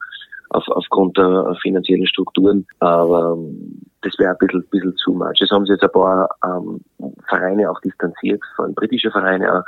auf, 0.50 0.68
aufgrund 0.68 1.18
der 1.18 1.56
finanziellen 1.62 2.08
Strukturen. 2.08 2.66
Aber 2.80 3.34
ähm, 3.34 3.82
das 4.02 4.18
wäre 4.18 4.32
ein 4.32 4.38
bisschen, 4.40 4.64
bisschen 4.72 4.96
zu 4.98 5.12
much. 5.14 5.42
Es 5.42 5.52
haben 5.52 5.66
sich 5.66 5.74
jetzt 5.74 5.84
ein 5.84 5.92
paar 5.92 6.30
ähm, 6.46 6.82
Vereine 7.28 7.70
auch 7.70 7.80
distanziert, 7.82 8.42
vor 8.56 8.66
allem 8.66 8.76
britische 8.76 9.12
Vereine 9.12 9.60
auch, 9.60 9.64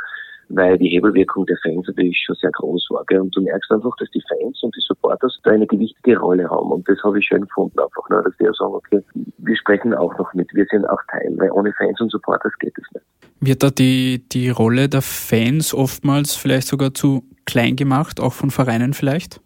weil 0.50 0.78
die 0.78 0.90
Hebelwirkung 0.90 1.46
der 1.46 1.58
Fans 1.64 1.88
natürlich 1.88 2.22
schon 2.26 2.36
sehr 2.36 2.52
groß 2.52 2.88
war. 2.90 3.06
Gell? 3.06 3.22
Und 3.22 3.36
du 3.36 3.42
merkst 3.42 3.72
einfach, 3.72 3.96
dass 3.98 4.10
die 4.12 4.24
Fans 4.28 4.62
und 4.64 4.76
die 4.76 4.82
Supporters 4.82 5.40
da 5.44 5.52
eine 5.52 5.68
gewichtige 5.68 6.18
Rolle 6.18 6.50
haben. 6.50 6.72
Und 6.72 6.90
das 6.90 7.02
habe 7.04 7.20
ich 7.20 7.28
schön 7.28 7.42
gefunden, 7.42 7.80
einfach 7.80 8.10
nur, 8.10 8.24
dass 8.24 8.34
die 8.38 8.50
auch 8.50 8.56
sagen, 8.56 8.74
okay, 8.74 9.02
wir 9.38 9.58
sprechen 9.58 9.94
auch 9.94 10.18
noch 10.18 10.34
mit, 10.34 10.54
wir 10.54 10.66
sind 10.70 10.86
auch 10.86 11.02
Teil, 11.12 11.34
weil 11.38 11.52
ohne 11.52 11.72
Fans 11.74 12.02
und 12.02 12.12
Supporters 12.12 12.54
geht 12.60 12.74
es 12.78 12.86
nicht. 12.94 13.06
Wird 13.42 13.64
da 13.64 13.70
die, 13.70 14.28
die 14.32 14.50
Rolle 14.50 14.90
der 14.90 15.02
Fans 15.02 15.74
oftmals 15.74 16.36
vielleicht 16.36 16.68
sogar 16.68 16.94
zu 16.94 17.24
klein 17.46 17.76
gemacht, 17.76 18.20
auch 18.20 18.34
von 18.34 18.50
Vereinen 18.50 18.94
vielleicht? 18.94 19.40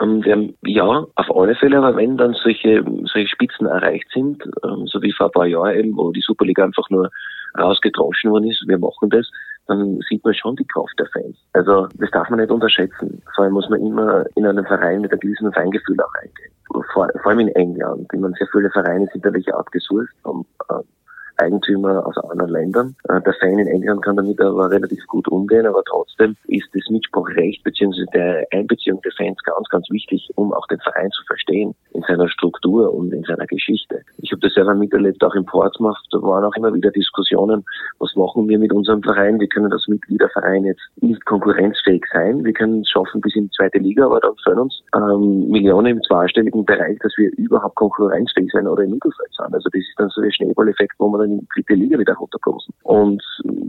Ähm, 0.00 0.54
ja, 0.62 1.06
auf 1.14 1.36
alle 1.36 1.54
Fälle, 1.56 1.76
aber 1.76 1.96
wenn 1.96 2.16
dann 2.16 2.32
solche, 2.32 2.82
solche 3.04 3.28
Spitzen 3.28 3.66
erreicht 3.66 4.06
sind, 4.14 4.42
ähm, 4.64 4.86
so 4.86 5.02
wie 5.02 5.12
vor 5.12 5.26
ein 5.26 5.32
paar 5.32 5.46
Jahren 5.46 5.76
eben, 5.76 5.96
wo 5.96 6.10
die 6.10 6.22
Superliga 6.22 6.64
einfach 6.64 6.88
nur 6.88 7.10
rausgedroschen 7.58 8.30
worden 8.30 8.50
ist, 8.50 8.64
wir 8.66 8.78
machen 8.78 9.10
das, 9.10 9.30
dann 9.70 10.00
sieht 10.08 10.24
man 10.24 10.34
schon 10.34 10.56
die 10.56 10.66
Kraft 10.66 10.98
der 10.98 11.06
Fans. 11.06 11.36
Also 11.52 11.86
das 11.94 12.10
darf 12.10 12.28
man 12.28 12.40
nicht 12.40 12.50
unterschätzen. 12.50 13.22
Vor 13.34 13.44
allem 13.44 13.54
muss 13.54 13.68
man 13.70 13.80
immer 13.80 14.24
in 14.34 14.46
einen 14.46 14.66
Verein 14.66 15.00
mit 15.00 15.12
einem 15.12 15.20
gewissen 15.20 15.52
Feingefühl 15.52 16.00
auch 16.00 16.14
reingehen. 16.16 16.52
Vor, 16.92 17.08
vor 17.22 17.30
allem 17.30 17.40
in 17.40 17.48
England. 17.54 18.08
Ich 18.12 18.18
meine, 18.18 18.34
sehr 18.36 18.48
viele 18.50 18.70
Vereine 18.70 19.08
sind 19.12 19.24
welche 19.24 19.56
outgesourced, 19.56 20.12
haben 20.24 20.44
äh, 20.70 20.82
Eigentümer 21.36 22.06
aus 22.06 22.16
anderen 22.18 22.50
Ländern. 22.50 22.96
Äh, 23.08 23.20
der 23.22 23.34
Fan 23.34 23.58
in 23.58 23.66
England 23.66 24.02
kann 24.02 24.16
damit 24.16 24.40
aber 24.40 24.70
relativ 24.70 25.06
gut 25.06 25.28
umgehen, 25.28 25.66
aber 25.66 25.82
trotzdem 25.84 26.36
ist 26.48 26.68
das 26.74 26.88
Mitspracherecht 26.90 27.62
bzw. 27.64 28.04
der 28.14 28.46
Einbeziehung 28.52 29.00
der 29.02 29.12
Fans 29.12 29.38
ganz, 29.44 29.68
ganz 29.68 29.90
wichtig, 29.90 30.28
um 30.36 30.52
auch 30.52 30.66
den 30.68 30.80
Verein 30.80 31.10
zu 31.10 31.22
verstehen 31.24 31.74
in 31.92 32.02
seiner 32.02 32.28
Struktur 32.28 32.92
und 32.92 33.12
in 33.12 33.22
seiner 33.24 33.46
Geschichte. 33.46 34.02
Ich 34.18 34.32
habe 34.32 34.40
das 34.40 34.54
selber 34.54 34.74
miterlebt, 34.74 35.22
auch 35.24 35.34
in 35.34 35.44
Portsmouth, 35.44 35.96
da 36.10 36.22
waren 36.22 36.44
auch 36.44 36.54
immer 36.56 36.72
wieder 36.74 36.90
Diskussionen, 36.90 37.64
was 37.98 38.14
machen 38.16 38.48
wir 38.48 38.58
mit 38.58 38.72
unserem 38.72 39.02
Verein? 39.02 39.38
Wir 39.40 39.48
können 39.48 39.72
als 39.72 39.86
Mitgliederverein 39.88 40.64
jetzt 40.64 40.82
nicht 41.00 41.24
konkurrenzfähig 41.26 42.04
sein. 42.12 42.44
Wir 42.44 42.52
können 42.52 42.80
es 42.80 42.88
schaffen 42.88 43.20
bis 43.20 43.36
in 43.36 43.44
die 43.44 43.50
zweite 43.50 43.78
Liga, 43.78 44.06
aber 44.06 44.20
dann 44.20 44.34
fehlen 44.44 44.58
uns 44.58 44.82
ähm, 44.94 45.48
Millionen 45.50 45.96
im 45.96 46.02
zweistelligen 46.02 46.64
Bereich, 46.64 46.98
dass 47.00 47.12
wir 47.16 47.30
überhaupt 47.36 47.76
konkurrenzfähig 47.76 48.50
sein 48.52 48.66
oder 48.66 48.84
im 48.84 48.90
Mittelfeld 48.90 49.30
sind. 49.36 49.54
Also 49.54 49.68
das 49.72 49.80
ist 49.80 49.94
dann 49.96 50.08
so 50.10 50.20
der 50.20 50.30
Schneeballeffekt, 50.30 50.94
wo 50.98 51.08
man 51.08 51.20
dann 51.20 51.29
in 51.32 51.38
die 51.40 51.48
dritte 51.54 51.74
Liga 51.74 51.98
wieder 51.98 52.14
runterkommen. 52.14 52.60
Und 52.82 53.22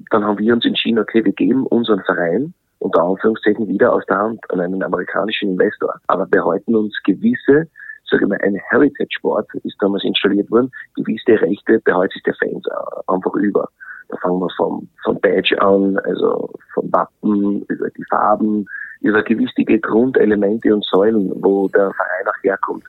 dann 0.10 0.24
haben 0.24 0.40
wir 0.40 0.54
uns 0.54 0.66
entschieden, 0.66 1.00
okay, 1.00 1.24
wir 1.24 1.34
geben 1.34 1.66
unseren 1.68 2.02
Verein 2.04 2.54
unter 2.80 3.04
Anführungszeichen 3.04 3.68
wieder 3.68 3.94
aus 3.94 4.04
der 4.08 4.18
Hand 4.18 4.40
an 4.50 4.60
einen 4.60 4.82
amerikanischen 4.82 5.52
Investor. 5.52 5.94
Aber 6.08 6.26
behalten 6.26 6.76
uns 6.76 6.96
gewisse, 7.04 7.68
sage 8.12 8.28
mal, 8.28 8.40
ein 8.42 8.56
Heritage-Sport 8.70 9.48
ist 9.64 9.76
damals 9.80 10.04
installiert 10.04 10.52
worden, 10.52 10.72
gewisse 10.96 11.42
Rechte 11.42 11.80
behalten 11.80 12.14
sich 12.14 12.24
der 12.24 12.36
Fans 12.36 12.66
einfach 13.08 13.34
über. 13.36 13.68
Da 14.10 14.18
fangen 14.18 14.40
wir 14.40 14.50
vom, 14.58 14.88
vom 15.04 15.20
Badge 15.22 15.60
an, 15.62 15.98
also 16.00 16.50
vom 16.74 16.92
Wappen, 16.92 17.64
über 17.70 17.90
die 17.92 18.04
Farben, 18.10 18.66
über 19.00 19.24
gewisse 19.24 19.64
Grundelemente 19.64 20.74
und 20.74 20.84
Säulen, 20.86 21.32
wo 21.36 21.70
der 21.70 21.92
Verein 21.94 22.28
auch 22.28 22.44
herkommt. 22.44 22.84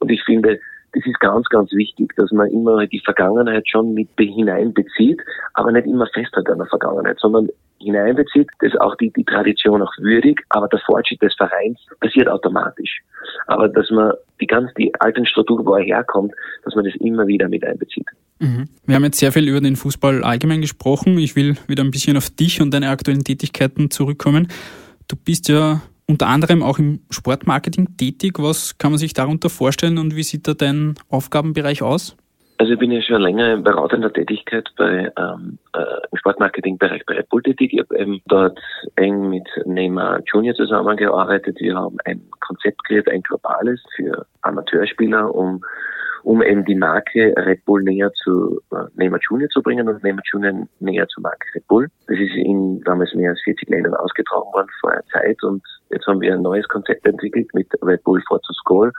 Und 0.00 0.10
ich 0.10 0.22
finde, 0.24 0.60
das 0.96 1.04
ist 1.04 1.20
ganz, 1.20 1.46
ganz 1.48 1.70
wichtig, 1.72 2.14
dass 2.16 2.32
man 2.32 2.50
immer 2.50 2.86
die 2.86 3.00
Vergangenheit 3.00 3.68
schon 3.68 3.92
mit 3.92 4.08
hineinbezieht, 4.18 5.20
aber 5.52 5.70
nicht 5.70 5.86
immer 5.86 6.06
festhält 6.06 6.48
an 6.48 6.58
der 6.58 6.66
Vergangenheit, 6.66 7.18
sondern 7.20 7.48
hineinbezieht, 7.78 8.48
dass 8.60 8.74
auch 8.76 8.96
die, 8.96 9.12
die 9.12 9.24
Tradition 9.24 9.82
auch 9.82 9.92
würdig, 9.98 10.40
aber 10.48 10.68
der 10.68 10.80
Fortschritt 10.86 11.20
des 11.20 11.34
Vereins 11.34 11.78
passiert 12.00 12.28
automatisch. 12.28 13.02
Aber 13.46 13.68
dass 13.68 13.90
man 13.90 14.14
die 14.40 14.46
ganz, 14.46 14.72
die 14.78 14.90
alten 15.00 15.26
Strukturen, 15.26 15.66
wo 15.66 15.74
er 15.74 15.84
herkommt, 15.84 16.32
dass 16.64 16.74
man 16.74 16.86
das 16.86 16.94
immer 16.96 17.26
wieder 17.26 17.48
mit 17.48 17.64
einbezieht. 17.64 18.06
Mhm. 18.38 18.68
Wir 18.86 18.96
haben 18.96 19.04
jetzt 19.04 19.18
sehr 19.18 19.32
viel 19.32 19.46
über 19.48 19.60
den 19.60 19.76
Fußball 19.76 20.24
allgemein 20.24 20.62
gesprochen. 20.62 21.18
Ich 21.18 21.36
will 21.36 21.56
wieder 21.68 21.84
ein 21.84 21.90
bisschen 21.90 22.16
auf 22.16 22.30
dich 22.30 22.62
und 22.62 22.72
deine 22.72 22.88
aktuellen 22.88 23.24
Tätigkeiten 23.24 23.90
zurückkommen. 23.90 24.48
Du 25.08 25.16
bist 25.16 25.48
ja 25.48 25.82
unter 26.08 26.28
anderem 26.28 26.62
auch 26.62 26.78
im 26.78 27.00
Sportmarketing 27.10 27.96
tätig. 27.96 28.38
Was 28.38 28.78
kann 28.78 28.92
man 28.92 28.98
sich 28.98 29.12
darunter 29.12 29.50
vorstellen 29.50 29.98
und 29.98 30.16
wie 30.16 30.22
sieht 30.22 30.46
da 30.46 30.54
dein 30.54 30.94
Aufgabenbereich 31.10 31.82
aus? 31.82 32.16
Also 32.58 32.72
ich 32.72 32.78
bin 32.78 32.90
ja 32.90 33.02
schon 33.02 33.20
länger 33.20 33.52
in 33.52 33.62
beratender 33.62 34.10
Tätigkeit 34.10 34.70
bei 34.78 35.12
ähm, 35.18 35.58
äh, 35.74 35.78
im 36.10 36.18
Sportmarketingbereich 36.18 37.04
bei 37.04 37.14
Red 37.14 37.28
Bull 37.28 37.42
tätig. 37.42 37.74
Ich 37.74 37.80
habe 37.80 37.98
eben 37.98 38.22
dort 38.26 38.58
eng 38.94 39.28
mit 39.28 39.46
Neymar 39.66 40.20
Junior 40.32 40.54
zusammengearbeitet. 40.54 41.58
Wir 41.60 41.74
haben 41.74 41.98
ein 42.06 42.22
Konzept 42.40 42.82
kreiert, 42.84 43.08
ein 43.08 43.22
globales 43.22 43.82
für 43.94 44.24
Amateurspieler, 44.40 45.34
um 45.34 45.62
um 46.26 46.42
eben 46.42 46.64
die 46.64 46.74
Marke 46.74 47.32
Red 47.36 47.64
Bull 47.66 47.84
näher 47.84 48.12
zu 48.14 48.60
äh, 48.72 48.82
Neymar 48.96 49.20
Junior 49.30 49.48
zu 49.48 49.62
bringen 49.62 49.88
und 49.88 50.02
Neymar 50.02 50.24
Junior 50.32 50.66
näher 50.80 51.06
zur 51.06 51.22
Marke 51.22 51.46
Red 51.54 51.64
Bull. 51.68 51.86
Das 52.08 52.18
ist 52.18 52.34
in 52.34 52.80
damals 52.80 53.14
mehr 53.14 53.30
als 53.30 53.40
40 53.44 53.68
Ländern 53.68 53.94
ausgetragen 53.94 54.52
worden 54.52 54.66
vor 54.80 54.90
einer 54.90 55.04
Zeit 55.12 55.40
und 55.44 55.62
jetzt 55.90 56.04
haben 56.08 56.20
wir 56.20 56.34
ein 56.34 56.42
neues 56.42 56.66
Konzept 56.66 57.06
entwickelt 57.06 57.54
mit 57.54 57.68
Red 57.80 58.02
Bull 58.02 58.20
for 58.26 58.42
to 58.42 58.52
School, 58.54 58.90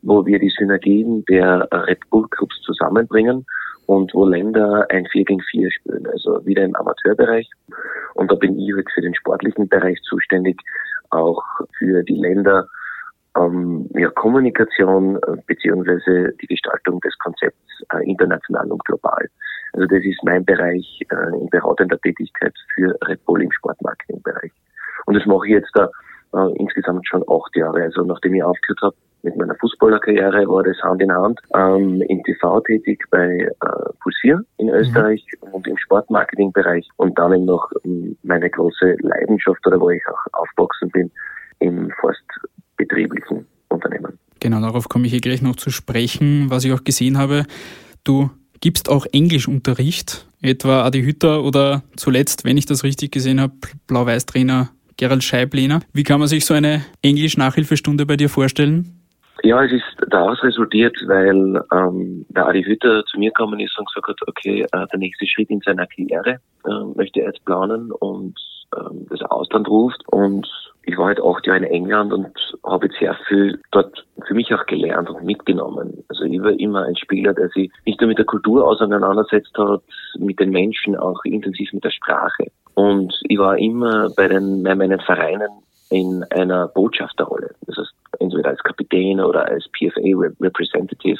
wo 0.00 0.24
wir 0.24 0.38
die 0.38 0.48
Synergien 0.48 1.22
der 1.26 1.68
Red 1.70 2.00
Bull 2.08 2.26
Clubs 2.30 2.58
zusammenbringen 2.62 3.44
und 3.84 4.14
wo 4.14 4.24
Länder 4.24 4.86
ein 4.88 5.04
4 5.04 5.26
gegen 5.26 5.42
4 5.50 5.70
spielen, 5.70 6.06
also 6.06 6.46
wieder 6.46 6.64
im 6.64 6.74
Amateurbereich. 6.76 7.50
Und 8.14 8.32
da 8.32 8.36
bin 8.36 8.58
ich 8.58 8.74
jetzt 8.74 8.92
für 8.92 9.02
den 9.02 9.14
sportlichen 9.14 9.68
Bereich 9.68 10.00
zuständig, 10.08 10.58
auch 11.10 11.42
für 11.78 12.02
die 12.04 12.16
Länder, 12.16 12.66
ähm, 13.36 13.88
ja, 13.94 14.10
Kommunikation 14.10 15.16
äh, 15.16 15.36
beziehungsweise 15.46 16.32
die 16.40 16.46
Gestaltung 16.46 17.00
des 17.00 17.16
Konzepts 17.18 17.58
äh, 17.92 18.08
international 18.08 18.70
und 18.70 18.84
global. 18.84 19.28
Also 19.72 19.86
das 19.86 20.02
ist 20.04 20.22
mein 20.24 20.44
Bereich 20.44 21.00
äh, 21.10 21.38
in 21.38 21.48
beratender 21.50 22.00
Tätigkeit 22.00 22.54
für 22.74 22.96
Red 23.06 23.24
Bull 23.24 23.42
im 23.42 23.52
Sportmarketingbereich. 23.52 24.52
Und 25.06 25.14
das 25.16 25.26
mache 25.26 25.46
ich 25.46 25.52
jetzt 25.52 25.70
da 25.74 25.88
äh, 26.34 26.52
insgesamt 26.56 27.06
schon 27.06 27.24
acht 27.28 27.54
Jahre. 27.56 27.82
Also 27.82 28.02
nachdem 28.02 28.34
ich 28.34 28.42
aufgehört 28.42 28.80
habe 28.82 28.96
mit 29.22 29.36
meiner 29.36 29.54
Fußballerkarriere, 29.56 30.48
war 30.48 30.62
das 30.62 30.80
Hand 30.82 31.02
in 31.02 31.12
Hand 31.12 31.40
ähm, 31.54 32.02
im 32.08 32.22
TV 32.24 32.60
tätig 32.60 33.04
bei 33.10 33.26
äh, 33.26 33.92
Puls 34.02 34.16
4 34.22 34.42
in 34.56 34.66
mhm. 34.66 34.74
Österreich 34.74 35.24
mhm. 35.42 35.54
und 35.54 35.66
im 35.68 35.76
Sportmarketingbereich 35.76 36.88
und 36.96 37.18
dann 37.18 37.34
eben 37.34 37.44
noch 37.44 37.70
ähm, 37.84 38.16
meine 38.22 38.50
große 38.50 38.96
Leidenschaft 39.00 39.64
oder 39.66 39.80
wo 39.80 39.90
ich 39.90 40.02
auch 40.08 40.40
aufgewachsen 40.40 40.88
bin, 40.90 41.10
im 41.60 41.90
Forst 42.00 42.19
betrieblichen 42.90 43.46
Unternehmen. 43.68 44.18
Genau, 44.40 44.60
darauf 44.60 44.88
komme 44.88 45.06
ich 45.06 45.12
hier 45.12 45.20
gleich 45.20 45.42
noch 45.42 45.56
zu 45.56 45.70
sprechen. 45.70 46.50
Was 46.50 46.64
ich 46.64 46.72
auch 46.72 46.84
gesehen 46.84 47.18
habe, 47.18 47.44
du 48.04 48.30
gibst 48.60 48.88
auch 48.88 49.06
Englischunterricht, 49.12 50.26
etwa 50.42 50.82
Adi 50.82 51.02
Hütter 51.02 51.44
oder 51.44 51.82
zuletzt, 51.96 52.44
wenn 52.44 52.56
ich 52.56 52.66
das 52.66 52.84
richtig 52.84 53.12
gesehen 53.12 53.40
habe, 53.40 53.54
Blau-Weiß-Trainer 53.86 54.70
Gerald 54.96 55.24
Scheiblehner. 55.24 55.80
Wie 55.92 56.02
kann 56.02 56.20
man 56.20 56.28
sich 56.28 56.44
so 56.44 56.52
eine 56.52 56.84
Englisch-Nachhilfestunde 57.02 58.04
bei 58.04 58.16
dir 58.16 58.28
vorstellen? 58.28 58.96
Ja, 59.42 59.64
es 59.64 59.72
ist 59.72 59.84
daraus 60.10 60.42
resultiert, 60.42 60.94
weil 61.06 61.62
ähm, 61.72 62.26
der 62.28 62.46
Adi 62.46 62.62
Hütter 62.62 63.02
zu 63.06 63.18
mir 63.18 63.30
gekommen 63.30 63.58
ist 63.60 63.78
und 63.78 63.88
gesagt 63.88 64.20
hat, 64.20 64.28
okay, 64.28 64.66
äh, 64.70 64.86
der 64.92 64.98
nächste 64.98 65.26
Schritt 65.26 65.48
in 65.48 65.60
seiner 65.64 65.86
Karriere 65.86 66.40
äh, 66.66 66.94
möchte 66.94 67.20
er 67.20 67.28
jetzt 67.28 67.42
planen 67.46 67.90
und 67.90 68.38
ähm, 68.76 69.06
das 69.08 69.22
Ausland 69.22 69.66
ruft 69.68 70.02
und 70.08 70.46
ich 70.84 70.96
war 70.96 71.06
halt 71.06 71.20
acht 71.20 71.46
Jahre 71.46 71.58
in 71.58 71.64
England 71.64 72.12
und 72.12 72.58
habe 72.64 72.86
jetzt 72.86 72.98
sehr 72.98 73.14
viel 73.28 73.60
dort 73.70 74.06
für 74.26 74.34
mich 74.34 74.52
auch 74.54 74.64
gelernt 74.66 75.10
und 75.10 75.24
mitgenommen. 75.24 76.04
Also 76.08 76.24
ich 76.24 76.42
war 76.42 76.58
immer 76.58 76.84
ein 76.84 76.96
Spieler, 76.96 77.34
der 77.34 77.48
sich 77.48 77.70
nicht 77.84 78.00
nur 78.00 78.08
mit 78.08 78.18
der 78.18 78.24
Kultur 78.24 78.66
auseinandersetzt 78.66 79.56
hat, 79.58 79.82
mit 80.18 80.40
den 80.40 80.50
Menschen, 80.50 80.96
auch 80.96 81.22
intensiv 81.24 81.72
mit 81.72 81.84
der 81.84 81.90
Sprache. 81.90 82.46
Und 82.74 83.14
ich 83.28 83.38
war 83.38 83.58
immer 83.58 84.10
bei, 84.16 84.28
den, 84.28 84.62
bei 84.62 84.74
meinen 84.74 85.00
Vereinen 85.00 85.50
in 85.90 86.24
einer 86.30 86.68
Botschafterrolle. 86.68 87.54
Das 87.66 87.76
heißt, 87.76 87.92
entweder 88.20 88.50
als 88.50 88.62
Kapitän 88.62 89.20
oder 89.20 89.46
als 89.46 89.68
PFA 89.68 90.00
Representative. 90.40 91.18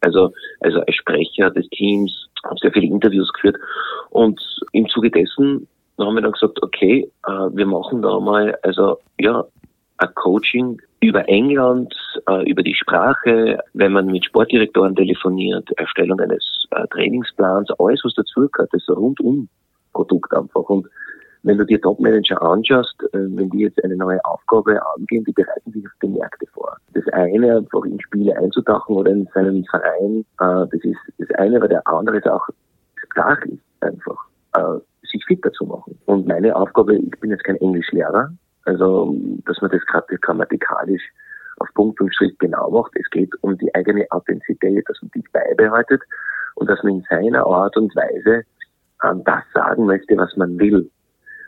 Also, 0.00 0.32
also 0.60 0.80
als 0.80 0.94
Sprecher 0.94 1.50
des 1.50 1.68
Teams, 1.70 2.28
habe 2.44 2.56
sehr 2.60 2.72
viele 2.72 2.86
Interviews 2.86 3.32
geführt. 3.32 3.56
Und 4.10 4.40
im 4.72 4.88
Zuge 4.88 5.10
dessen 5.10 5.68
dann 5.96 6.06
haben 6.06 6.14
wir 6.14 6.22
dann 6.22 6.32
gesagt, 6.32 6.62
okay, 6.62 7.10
äh, 7.26 7.30
wir 7.30 7.66
machen 7.66 8.02
da 8.02 8.18
mal, 8.20 8.56
also 8.62 8.98
ja, 9.18 9.44
ein 9.98 10.14
Coaching 10.14 10.80
über 11.00 11.28
England, 11.28 11.94
äh, 12.28 12.48
über 12.50 12.62
die 12.62 12.74
Sprache, 12.74 13.58
wenn 13.72 13.92
man 13.92 14.06
mit 14.06 14.24
Sportdirektoren 14.24 14.94
telefoniert, 14.94 15.70
Erstellung 15.78 16.20
eines 16.20 16.66
äh, 16.72 16.86
Trainingsplans, 16.88 17.70
alles 17.78 18.00
was 18.04 18.14
dazugehört, 18.14 18.70
das 18.72 18.82
ist 18.82 18.88
ein 18.88 18.96
rundum 18.96 19.48
Produkt 19.92 20.34
einfach. 20.34 20.68
Und 20.68 20.86
wenn 21.42 21.58
du 21.58 21.64
dir 21.64 21.80
Top-Manager 21.80 22.42
anschaust, 22.42 22.94
äh, 23.12 23.18
wenn 23.18 23.48
die 23.50 23.60
jetzt 23.60 23.82
eine 23.82 23.96
neue 23.96 24.22
Aufgabe 24.24 24.78
angehen, 24.96 25.24
die 25.24 25.32
bereiten 25.32 25.72
sich 25.72 25.86
auf 25.86 25.92
die 26.02 26.08
Märkte 26.08 26.46
vor. 26.52 26.76
Das 26.92 27.06
eine, 27.12 27.58
einfach 27.58 27.84
in 27.84 28.00
Spiele 28.00 28.36
einzutauchen 28.36 28.96
oder 28.96 29.12
in 29.12 29.28
seinen 29.32 29.64
Verein, 29.64 30.24
äh, 30.40 30.66
das 30.70 30.80
ist 30.82 30.98
das 31.18 31.30
eine, 31.38 31.56
aber 31.56 31.68
der 31.68 31.86
andere 31.86 32.18
ist 32.18 32.28
auch 32.28 32.46
sprachlich 32.96 33.60
einfach. 33.80 34.18
Sich 35.10 35.24
fit 35.24 35.44
dazu 35.44 35.64
machen. 35.64 35.98
Und 36.06 36.26
meine 36.26 36.54
Aufgabe, 36.54 36.96
ich 36.96 37.20
bin 37.20 37.30
jetzt 37.30 37.44
kein 37.44 37.56
Englischlehrer, 37.56 38.30
also 38.64 39.16
dass 39.44 39.60
man 39.60 39.70
das 39.70 39.84
gerade 39.86 40.18
grammatikalisch 40.18 41.02
auf 41.58 41.68
Punkt 41.74 42.00
und 42.00 42.14
Schritt 42.14 42.38
genau 42.38 42.70
macht. 42.70 42.92
Es 42.94 43.08
geht 43.10 43.32
um 43.42 43.56
die 43.58 43.74
eigene 43.74 44.06
Authentizität, 44.10 44.84
dass 44.88 45.00
man 45.00 45.10
die 45.14 45.24
beibehaltet 45.32 46.02
und 46.56 46.68
dass 46.68 46.82
man 46.82 46.96
in 46.96 47.04
seiner 47.08 47.46
Art 47.46 47.76
und 47.76 47.94
Weise 47.96 48.44
ähm, 49.04 49.22
das 49.24 49.42
sagen 49.54 49.86
möchte, 49.86 50.16
was 50.16 50.36
man 50.36 50.58
will. 50.58 50.90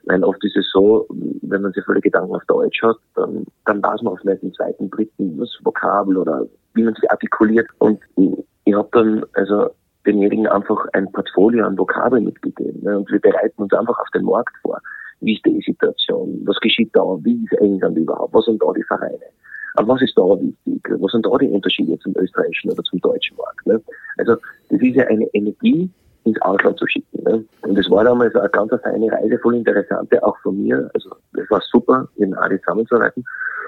Weil 0.04 0.24
oft 0.24 0.42
ist 0.44 0.56
es 0.56 0.70
so, 0.70 1.06
wenn 1.42 1.62
man 1.62 1.72
sich 1.72 1.84
volle 1.84 2.00
Gedanken 2.00 2.34
auf 2.34 2.44
Deutsch 2.46 2.82
hat, 2.82 2.96
dann, 3.14 3.44
dann 3.66 3.82
weiß 3.82 4.02
man 4.02 4.14
nicht 4.22 4.42
im 4.42 4.54
zweiten, 4.54 4.90
dritten 4.90 5.38
das 5.38 5.58
Vokabel 5.62 6.16
oder 6.16 6.46
wie 6.74 6.82
man 6.82 6.94
sich 6.94 7.10
artikuliert. 7.10 7.68
Und 7.78 8.00
ich 8.16 8.74
habe 8.74 8.88
dann 8.92 9.24
also 9.34 9.70
denjenigen 10.08 10.46
einfach 10.46 10.86
ein 10.94 11.10
Portfolio 11.12 11.66
an 11.66 11.78
Vokabeln 11.78 12.24
mitgegeben. 12.24 12.82
Ne? 12.82 12.98
Und 12.98 13.10
wir 13.10 13.20
bereiten 13.20 13.62
uns 13.62 13.72
einfach 13.72 13.98
auf 13.98 14.08
den 14.14 14.24
Markt 14.24 14.56
vor. 14.62 14.80
Wie 15.20 15.34
ist 15.34 15.44
die 15.44 15.60
Situation? 15.60 16.42
Was 16.46 16.58
geschieht 16.60 16.90
da? 16.94 17.02
Wie 17.22 17.44
ist 17.44 17.60
England 17.60 17.98
überhaupt? 17.98 18.32
Was 18.32 18.46
sind 18.46 18.62
da 18.62 18.72
die 18.72 18.84
Vereine? 18.84 19.28
Aber 19.74 19.94
was 19.94 20.02
ist 20.02 20.16
da 20.16 20.22
wichtig? 20.22 20.82
Was 21.00 21.12
sind 21.12 21.26
da 21.26 21.36
die 21.38 21.48
Unterschiede 21.48 21.98
zum 21.98 22.16
österreichischen 22.16 22.70
oder 22.70 22.82
zum 22.84 23.00
deutschen 23.00 23.36
Markt? 23.36 23.66
Ne? 23.66 23.80
Also 24.16 24.36
das 24.70 24.80
ist 24.80 24.96
ja 24.96 25.04
eine 25.06 25.26
Energie, 25.34 25.90
ins 26.28 26.42
Ausland 26.42 26.78
zu 26.78 26.86
schicken. 26.86 27.22
Ne? 27.24 27.44
Und 27.62 27.78
das 27.78 27.90
war 27.90 28.04
damals 28.04 28.34
eine 28.34 28.48
ganz 28.50 28.70
feine 28.82 29.10
Reise, 29.12 29.38
voll 29.38 29.56
interessante, 29.56 30.22
auch 30.22 30.36
von 30.38 30.62
mir. 30.62 30.90
Also 30.94 31.10
das 31.32 31.50
war 31.50 31.60
super, 31.70 32.08
mit 32.16 32.36
Adi 32.38 32.60
zusammenzuarbeiten. 32.60 33.24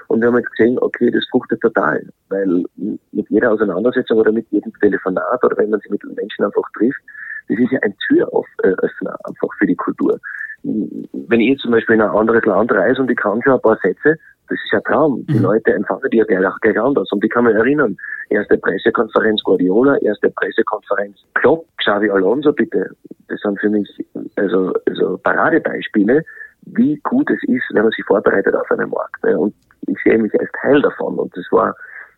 Und 0.07 0.21
wir 0.21 0.27
haben 0.27 0.37
jetzt 0.37 0.51
gesehen, 0.51 0.77
okay, 0.79 1.09
das 1.09 1.25
fruchtet 1.31 1.61
total, 1.61 2.05
weil 2.29 2.65
mit 2.75 3.29
jeder 3.29 3.51
Auseinandersetzung 3.51 4.17
oder 4.17 4.31
mit 4.31 4.45
jedem 4.51 4.73
Telefonat 4.79 5.43
oder 5.43 5.57
wenn 5.57 5.69
man 5.69 5.79
sich 5.79 5.91
mit 5.91 6.03
Menschen 6.03 6.43
einfach 6.43 6.69
trifft, 6.77 7.01
das 7.47 7.57
ist 7.57 7.71
ja 7.71 7.79
ein 7.81 7.95
Türöffner 8.07 9.17
einfach 9.23 9.49
für 9.57 9.65
die 9.65 9.75
Kultur. 9.75 10.19
Wenn 10.63 11.39
ich 11.39 11.59
zum 11.59 11.71
Beispiel 11.71 11.95
in 11.95 12.01
ein 12.01 12.09
anderes 12.09 12.45
Land 12.45 12.71
reise 12.71 13.01
und 13.01 13.09
ich 13.09 13.17
kann 13.17 13.41
schon 13.41 13.53
ein 13.53 13.61
paar 13.61 13.79
Sätze, 13.81 14.17
das 14.51 14.59
ist 14.63 14.71
ja 14.71 14.79
ein 14.79 14.83
Traum. 14.83 15.25
Die 15.27 15.35
mhm. 15.35 15.43
Leute 15.43 15.73
empfangen 15.73 16.09
die 16.11 16.17
ja 16.17 16.25
gleich, 16.25 16.53
gleich 16.61 16.79
anders. 16.79 17.09
Und 17.11 17.23
ich 17.23 17.31
kann 17.31 17.45
mich 17.45 17.55
erinnern, 17.55 17.95
erste 18.29 18.57
Pressekonferenz 18.57 19.41
Guardiola, 19.43 19.97
erste 19.97 20.29
Pressekonferenz 20.29 21.17
Klopp, 21.35 21.65
Xavi 21.77 22.09
Alonso, 22.09 22.51
bitte. 22.51 22.89
Das 23.29 23.39
sind 23.39 23.59
für 23.61 23.69
mich 23.69 23.87
also, 24.35 24.73
also 24.87 25.17
Paradebeispiele, 25.19 26.23
wie 26.63 26.99
gut 27.03 27.29
es 27.29 27.41
ist, 27.43 27.63
wenn 27.73 27.83
man 27.83 27.91
sich 27.91 28.03
vorbereitet 28.05 28.53
auf 28.53 28.69
einen 28.71 28.89
Markt. 28.89 29.23
Ne? 29.23 29.39
Und 29.39 29.55
ich 29.87 29.97
sehe 30.03 30.17
mich 30.17 30.37
als 30.37 30.49
Teil 30.61 30.81
davon 30.81 31.17
und 31.17 31.35
es 31.37 31.49
war, 31.51 31.73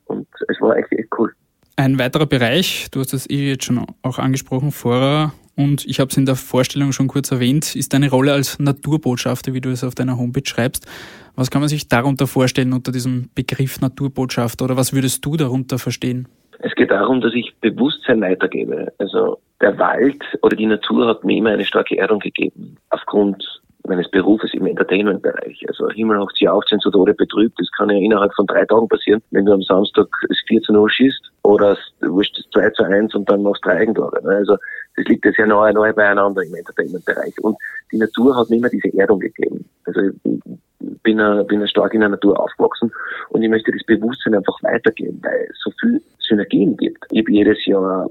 und 0.06 0.28
es 0.48 0.60
war 0.60 0.76
echt, 0.76 0.92
echt 0.92 1.10
cool. 1.18 1.32
Ein 1.76 2.00
weiterer 2.00 2.26
Bereich, 2.26 2.90
du 2.92 3.00
hast 3.00 3.14
das 3.14 3.30
eh 3.30 3.52
jetzt 3.52 3.66
schon 3.66 3.86
auch 4.02 4.20
angesprochen 4.20 4.72
vorher, 4.72 5.34
und 5.56 5.86
ich 5.86 6.00
habe 6.00 6.10
es 6.10 6.18
in 6.18 6.26
der 6.26 6.36
Vorstellung 6.36 6.92
schon 6.92 7.08
kurz 7.08 7.32
erwähnt, 7.32 7.76
ist 7.76 7.94
deine 7.94 8.10
Rolle 8.10 8.34
als 8.34 8.60
Naturbotschafter, 8.60 9.54
wie 9.54 9.62
du 9.62 9.70
es 9.70 9.84
auf 9.84 9.96
deiner 9.96 10.18
Homepage 10.18 10.46
schreibst. 10.46 10.88
Was 11.36 11.52
kann 11.52 11.62
man 11.62 11.70
sich 11.70 11.88
darunter 11.88 12.28
vorstellen 12.28 12.74
unter 12.74 12.92
diesem 12.92 13.30
Begriff 13.36 13.80
Naturbotschafter 13.82 14.66
oder 14.66 14.78
was 14.78 14.94
würdest 14.94 15.24
du 15.26 15.38
darunter 15.38 15.80
verstehen? 15.80 16.28
Es 16.60 16.74
geht 16.76 16.92
darum, 16.92 17.22
dass 17.22 17.34
ich 17.34 17.54
Bewusstsein 17.62 18.22
weitergebe. 18.22 18.94
Also 18.98 19.40
der 19.62 19.78
Wald 19.78 20.24
oder 20.42 20.56
die 20.56 20.66
Natur 20.66 21.08
hat 21.08 21.24
mir 21.24 21.38
immer 21.38 21.52
eine 21.52 21.66
starke 21.66 21.98
Erdung 21.98 22.20
gegeben, 22.20 22.78
aufgrund 22.90 23.62
meines 23.86 24.10
Berufes 24.10 24.54
im 24.54 24.66
Entertainment-Bereich. 24.66 25.66
Also 25.68 25.90
Himmel 25.90 26.20
hoch 26.20 26.32
sie 26.36 26.48
auf, 26.48 26.64
sind 26.70 26.82
zu 26.82 26.90
Tode 26.90 27.14
betrübt. 27.14 27.60
Das 27.60 27.70
kann 27.72 27.90
ja 27.90 27.98
innerhalb 27.98 28.34
von 28.34 28.48
drei 28.48 28.66
Tagen 28.66 28.88
passieren, 28.88 29.22
wenn 29.32 29.46
du 29.46 29.54
am 29.54 29.62
Samstag 29.62 30.08
das 30.30 30.38
14 30.48 30.76
Uhr 30.76 30.90
schießt 30.90 31.32
oder 31.44 31.78
wirst 32.00 32.38
das 32.38 32.50
2 32.54 32.70
zu 32.72 32.84
1 32.84 33.16
und 33.16 33.30
dann 33.30 33.44
machst 33.44 33.64
du 33.66 33.70
drei 33.70 33.80
Eigentore. 33.80 34.24
Ne? 34.24 34.36
Also 34.38 34.58
das 34.96 35.06
liegt 35.06 35.26
ja 35.26 35.32
sehr 35.32 35.48
nahe, 35.48 35.74
nahe 35.74 35.94
beieinander 35.94 36.44
im 36.44 36.56
Entertainment-Bereich. 36.56 37.40
Und 37.42 37.58
die 37.92 37.98
Natur 37.98 38.36
hat 38.36 38.50
mir 38.50 38.58
immer 38.58 38.70
diese 38.70 38.96
Erdung 38.98 39.20
gegeben. 39.20 39.66
Also 39.86 40.02
ich 40.02 41.00
bin, 41.04 41.18
bin 41.48 41.68
stark 41.68 41.94
in 41.94 42.02
der 42.02 42.10
Natur 42.10 42.40
aufgewachsen 42.40 42.92
und 43.30 43.42
ich 43.42 43.50
möchte 43.50 43.72
das 43.72 43.84
Bewusstsein 43.86 44.36
einfach 44.36 44.62
weitergeben, 44.64 45.20
weil 45.24 45.48
es 45.50 45.60
so 45.64 45.72
viel 45.80 46.02
Synergien 46.20 46.78
gibt. 46.78 47.04
Ich 47.12 47.20
habe 47.20 47.32
jedes 47.32 47.66
Jahr 47.66 48.08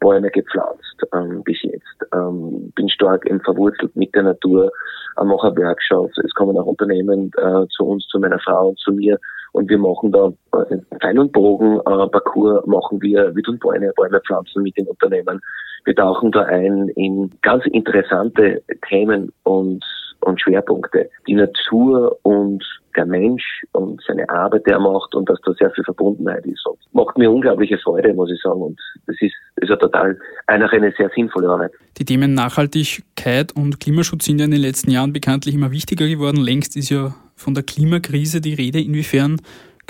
Bäume 0.00 0.30
gepflanzt 0.30 1.02
ähm, 1.12 1.42
bis 1.44 1.62
jetzt. 1.62 1.84
Ähm, 2.12 2.72
bin 2.74 2.88
stark 2.88 3.28
verwurzelt 3.44 3.94
mit 3.96 4.14
der 4.14 4.24
Natur, 4.24 4.70
äh, 5.18 5.24
mache 5.24 5.56
Workshops. 5.56 6.18
Es 6.18 6.34
kommen 6.34 6.56
auch 6.58 6.66
Unternehmen 6.66 7.30
äh, 7.36 7.66
zu 7.68 7.84
uns, 7.84 8.06
zu 8.08 8.18
meiner 8.18 8.38
Frau 8.40 8.70
und 8.70 8.78
zu 8.78 8.92
mir 8.92 9.18
und 9.52 9.68
wir 9.68 9.78
machen 9.78 10.10
da 10.12 10.32
äh, 10.58 10.78
Pfeil- 11.00 11.18
und 11.18 11.32
Bogen-Parcours, 11.32 12.64
äh, 12.64 12.68
machen 12.68 13.00
wir, 13.00 13.34
wir 13.34 13.42
tun 13.42 13.58
Bäume, 13.58 13.92
Bäume 13.94 14.20
pflanzen 14.20 14.62
mit 14.62 14.76
den 14.76 14.86
Unternehmen. 14.86 15.40
Wir 15.84 15.94
tauchen 15.94 16.30
da 16.30 16.42
ein 16.42 16.88
in 16.90 17.30
ganz 17.42 17.64
interessante 17.66 18.62
Themen 18.88 19.32
und 19.42 19.84
und 20.24 20.40
Schwerpunkte. 20.40 21.10
Die 21.26 21.34
Natur 21.34 22.16
und 22.22 22.64
der 22.96 23.06
Mensch 23.06 23.64
und 23.72 24.02
seine 24.06 24.28
Arbeit, 24.28 24.66
der 24.66 24.74
er 24.74 24.80
macht 24.80 25.14
und 25.14 25.28
dass 25.28 25.38
da 25.44 25.52
sehr 25.54 25.70
viel 25.70 25.84
Verbundenheit 25.84 26.44
ist. 26.46 26.64
Und 26.66 26.78
macht 26.92 27.16
mir 27.18 27.30
unglaubliche 27.30 27.78
Freude, 27.78 28.12
muss 28.14 28.30
ich 28.30 28.40
sagen. 28.42 28.60
Und 28.60 28.80
das 29.06 29.16
ist, 29.20 29.34
ist 29.56 29.68
ja 29.68 29.76
total 29.76 30.18
einfach 30.46 30.72
eine 30.72 30.92
sehr 30.96 31.10
sinnvolle 31.14 31.48
Arbeit. 31.48 31.72
Die 31.98 32.04
Themen 32.04 32.34
Nachhaltigkeit 32.34 33.52
und 33.56 33.80
Klimaschutz 33.80 34.26
sind 34.26 34.38
ja 34.38 34.44
in 34.44 34.50
den 34.50 34.60
letzten 34.60 34.90
Jahren 34.90 35.12
bekanntlich 35.12 35.54
immer 35.54 35.70
wichtiger 35.70 36.06
geworden. 36.06 36.38
Längst 36.38 36.76
ist 36.76 36.90
ja 36.90 37.14
von 37.34 37.54
der 37.54 37.64
Klimakrise 37.64 38.40
die 38.40 38.54
Rede. 38.54 38.80
Inwiefern 38.80 39.40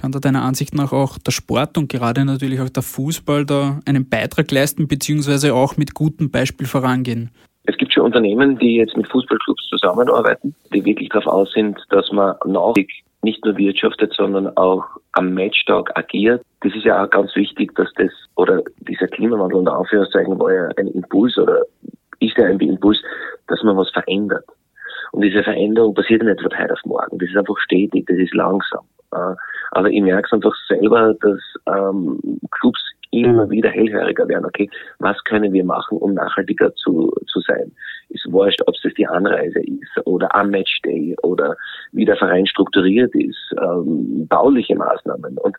kann 0.03 0.11
da 0.11 0.19
deiner 0.19 0.43
Ansicht 0.43 0.75
nach 0.75 0.93
auch 0.93 1.17
der 1.19 1.31
Sport 1.31 1.79
und 1.79 1.89
gerade 1.89 2.25
natürlich 2.25 2.61
auch 2.61 2.69
der 2.69 2.83
Fußball 2.83 3.47
da 3.47 3.79
einen 3.87 4.09
Beitrag 4.09 4.51
leisten, 4.51 4.89
beziehungsweise 4.89 5.55
auch 5.55 5.77
mit 5.77 5.95
gutem 5.95 6.29
Beispiel 6.29 6.67
vorangehen? 6.67 7.31
Es 7.67 7.77
gibt 7.77 7.93
schon 7.93 8.07
Unternehmen, 8.07 8.59
die 8.59 8.79
jetzt 8.79 8.97
mit 8.97 9.07
Fußballclubs 9.07 9.69
zusammenarbeiten, 9.69 10.57
die 10.75 10.85
wirklich 10.85 11.09
darauf 11.11 11.29
aus 11.29 11.53
sind, 11.53 11.79
dass 11.91 12.11
man 12.11 12.35
nachhaltig 12.45 12.91
nicht 13.23 13.45
nur 13.45 13.57
wirtschaftet, 13.57 14.13
sondern 14.15 14.49
auch 14.57 14.83
am 15.13 15.35
Matchtag 15.35 15.97
agiert. 15.97 16.43
Das 16.63 16.75
ist 16.75 16.85
ja 16.85 17.05
auch 17.05 17.11
ganz 17.11 17.37
wichtig, 17.37 17.73
dass 17.77 17.89
das 17.95 18.11
oder 18.35 18.61
dieser 18.81 19.07
Klimawandel 19.07 19.59
unter 19.59 19.79
Anführungszeichen 19.79 20.37
war 20.41 20.53
ja 20.53 20.69
ein 20.79 20.89
Impuls 20.89 21.39
oder 21.39 21.63
ist 22.19 22.37
ja 22.37 22.47
ein 22.47 22.59
Impuls, 22.59 22.99
dass 23.47 23.63
man 23.63 23.77
was 23.77 23.91
verändert. 23.91 24.47
Und 25.13 25.23
diese 25.23 25.45
Veränderung 25.45 25.95
passiert 25.95 26.25
nicht 26.25 26.41
von 26.41 26.59
heute 26.59 26.73
auf 26.73 26.85
morgen. 26.85 27.19
Das 27.19 27.29
ist 27.29 27.37
einfach 27.37 27.59
stetig, 27.61 28.07
das 28.09 28.19
ist 28.19 28.35
langsam. 28.35 28.85
Aber 29.73 29.91
ich 29.91 30.03
merke 30.03 30.27
es 30.27 30.33
einfach 30.33 30.55
selber, 30.69 31.15
dass 31.21 31.41
ähm, 31.67 32.19
Clubs 32.51 32.81
immer 33.13 33.49
wieder 33.51 33.69
hellhöriger 33.69 34.27
werden, 34.27 34.47
okay, 34.47 34.69
was 34.99 35.23
können 35.25 35.53
wir 35.53 35.65
machen, 35.65 35.99
um 35.99 36.15
nachhaltiger 36.15 36.75
zu, 36.75 37.13
zu 37.27 37.41
sein? 37.41 37.71
Ist 38.09 38.31
wurscht, 38.33 38.61
ob 38.67 38.75
es 38.75 38.95
die 38.95 39.07
Anreise 39.07 39.61
ist 39.61 40.07
oder 40.07 40.35
am 40.35 40.51
Matchday 40.51 41.15
oder 41.23 41.57
wie 41.93 42.07
der 42.07 42.17
Verein 42.17 42.47
strukturiert 42.47 43.15
ist, 43.15 43.55
ähm, 43.63 44.27
bauliche 44.29 44.75
Maßnahmen. 44.75 45.37
Und 45.39 45.57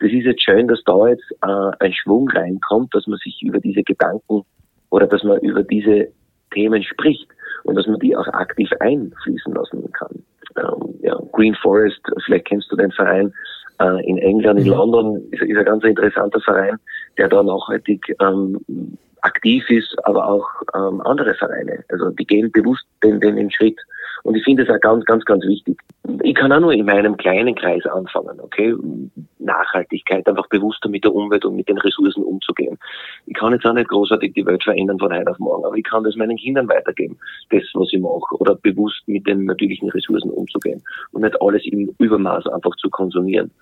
das 0.00 0.10
ist 0.10 0.24
jetzt 0.24 0.42
schön, 0.42 0.68
dass 0.68 0.82
da 0.84 1.08
jetzt 1.08 1.30
äh, 1.42 1.70
ein 1.78 1.92
Schwung 1.92 2.28
reinkommt, 2.28 2.94
dass 2.94 3.06
man 3.06 3.18
sich 3.18 3.40
über 3.42 3.60
diese 3.60 3.82
Gedanken 3.82 4.42
oder 4.90 5.06
dass 5.06 5.22
man 5.22 5.38
über 5.40 5.62
diese 5.62 6.08
Themen 6.56 6.82
spricht 6.82 7.28
und 7.64 7.74
dass 7.74 7.86
man 7.86 8.00
die 8.00 8.16
auch 8.16 8.26
aktiv 8.28 8.70
einfließen 8.80 9.54
lassen 9.54 9.92
kann. 9.92 10.22
Ähm, 10.56 10.94
ja, 11.02 11.18
Green 11.32 11.54
Forest, 11.56 12.00
vielleicht 12.24 12.46
kennst 12.46 12.72
du 12.72 12.76
den 12.76 12.90
Verein, 12.92 13.32
äh, 13.78 14.08
in 14.08 14.16
England, 14.18 14.60
in. 14.60 14.68
London 14.68 15.22
ist, 15.30 15.42
ist 15.42 15.58
ein 15.58 15.64
ganz 15.64 15.84
interessanter 15.84 16.40
Verein, 16.40 16.78
der 17.18 17.28
da 17.28 17.42
nachhaltig 17.42 18.16
ähm, 18.20 18.58
aktiv 19.20 19.68
ist, 19.68 19.94
aber 20.04 20.26
auch 20.26 20.48
ähm, 20.74 21.00
andere 21.02 21.34
Vereine. 21.34 21.84
Also 21.90 22.10
die 22.10 22.26
gehen 22.26 22.50
bewusst 22.52 22.86
den, 23.02 23.20
den 23.20 23.50
Schritt. 23.50 23.78
Und 24.26 24.34
ich 24.34 24.42
finde 24.42 24.64
es 24.64 24.68
auch 24.68 24.80
ganz, 24.80 25.04
ganz, 25.04 25.24
ganz 25.24 25.44
wichtig. 25.44 25.78
Ich 26.22 26.34
kann 26.34 26.50
auch 26.50 26.58
nur 26.58 26.72
in 26.72 26.84
meinem 26.84 27.16
kleinen 27.16 27.54
Kreis 27.54 27.86
anfangen, 27.86 28.40
okay? 28.40 28.74
Nachhaltigkeit, 29.38 30.26
einfach 30.26 30.48
bewusster 30.48 30.88
mit 30.88 31.04
der 31.04 31.14
Umwelt 31.14 31.44
und 31.44 31.54
mit 31.54 31.68
den 31.68 31.78
Ressourcen 31.78 32.24
umzugehen. 32.24 32.76
Ich 33.26 33.34
kann 33.34 33.52
jetzt 33.52 33.64
auch 33.64 33.72
nicht 33.72 33.88
großartig 33.88 34.34
die 34.34 34.44
Welt 34.44 34.64
verändern 34.64 34.98
von 34.98 35.12
heute 35.12 35.30
auf 35.30 35.38
morgen, 35.38 35.64
aber 35.64 35.76
ich 35.76 35.84
kann 35.84 36.02
das 36.02 36.16
meinen 36.16 36.36
Kindern 36.36 36.68
weitergeben, 36.68 37.16
das, 37.50 37.62
was 37.74 37.92
ich 37.92 38.00
mache, 38.00 38.34
oder 38.40 38.56
bewusst 38.56 39.00
mit 39.06 39.24
den 39.28 39.44
natürlichen 39.44 39.90
Ressourcen 39.90 40.32
umzugehen 40.32 40.82
und 41.12 41.22
nicht 41.22 41.40
alles 41.40 41.64
im 41.66 41.94
Übermaß 42.00 42.48
einfach 42.48 42.74
zu 42.76 42.90
konsumieren 42.90 43.52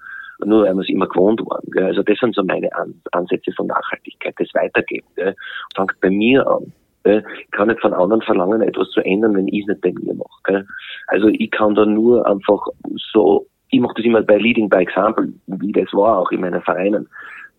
nur 0.45 0.65
weil 0.65 0.75
wir 0.75 0.83
es 0.83 0.89
immer 0.89 1.07
gewohnt 1.07 1.41
waren. 1.47 1.65
Gell. 1.71 1.85
Also 1.85 2.03
das 2.03 2.19
sind 2.19 2.35
so 2.35 2.43
meine 2.43 2.69
Ansätze 3.13 3.53
von 3.53 3.69
Nachhaltigkeit, 3.69 4.35
das 4.37 4.49
Weitergeben. 4.53 5.07
Gell. 5.15 5.37
Fangt 5.77 5.95
bei 6.01 6.11
mir 6.11 6.45
an. 6.47 6.73
Ich 7.05 7.51
kann 7.51 7.69
nicht 7.69 7.81
von 7.81 7.93
anderen 7.93 8.23
verlangen, 8.23 8.63
etwas 8.63 8.89
zu 8.91 9.01
ändern, 9.01 9.37
wenn 9.37 9.49
ich 9.49 9.63
es 9.63 9.69
nicht 9.69 9.81
bei 9.83 9.93
mir 9.93 10.15
mache. 10.15 10.67
Also 11.09 11.29
ich 11.29 11.51
kann 11.51 11.75
da 11.75 11.85
nur 11.85 12.27
einfach 12.27 12.67
so, 13.13 13.47
ich 13.71 13.81
mache 13.81 13.95
das 13.97 14.07
immer 14.07 14.23
bei 14.23 14.39
Leading 14.39 14.69
by 14.69 14.79
Example, 14.79 15.33
wie 15.47 15.73
das 15.73 15.93
war 15.93 16.19
auch 16.19 16.31
in 16.31 16.41
meinen 16.41 16.63
Vereinen, 16.63 17.07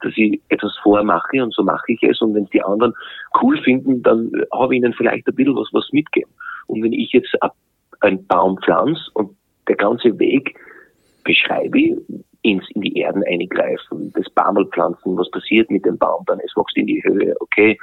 dass 0.02 0.14
ich 0.16 0.42
etwas 0.50 0.76
vormache 0.82 1.44
und 1.44 1.54
so 1.54 1.64
mache 1.64 1.92
ich 1.92 2.02
es 2.04 2.22
und 2.22 2.34
wenn 2.34 2.46
die 2.46 2.64
anderen 2.64 2.94
cool 3.42 3.58
finden, 3.62 4.02
dann 4.02 4.32
habe 4.52 4.76
ich 4.76 4.82
ihnen 4.82 4.94
vielleicht 4.94 5.28
ein 5.28 5.36
bisschen 5.36 5.56
was, 5.56 5.70
was 5.74 5.92
mitgeben. 5.92 6.32
Und 6.68 6.84
wenn 6.84 6.94
ich 6.94 7.12
jetzt 7.12 7.36
einen 8.02 8.26
Baum 8.28 8.58
pflanze 8.64 9.02
und 9.14 9.36
der 9.68 9.76
ganze 9.76 10.18
Weg 10.20 10.56
beschreibe, 11.24 11.98
ins, 12.46 12.70
in 12.72 12.82
die 12.82 12.98
Erden 12.98 13.24
eingreifen, 13.24 14.14
das 14.16 14.30
Bamel 14.30 14.66
pflanzen, 14.68 15.18
was 15.18 15.30
passiert 15.32 15.70
mit 15.72 15.86
dem 15.86 15.98
Baum 15.98 16.24
dann, 16.28 16.40
es 16.40 16.56
wächst 16.56 16.78
in 16.78 16.88
die 16.88 17.04
Höhe, 17.04 17.36
okay. 17.40 17.78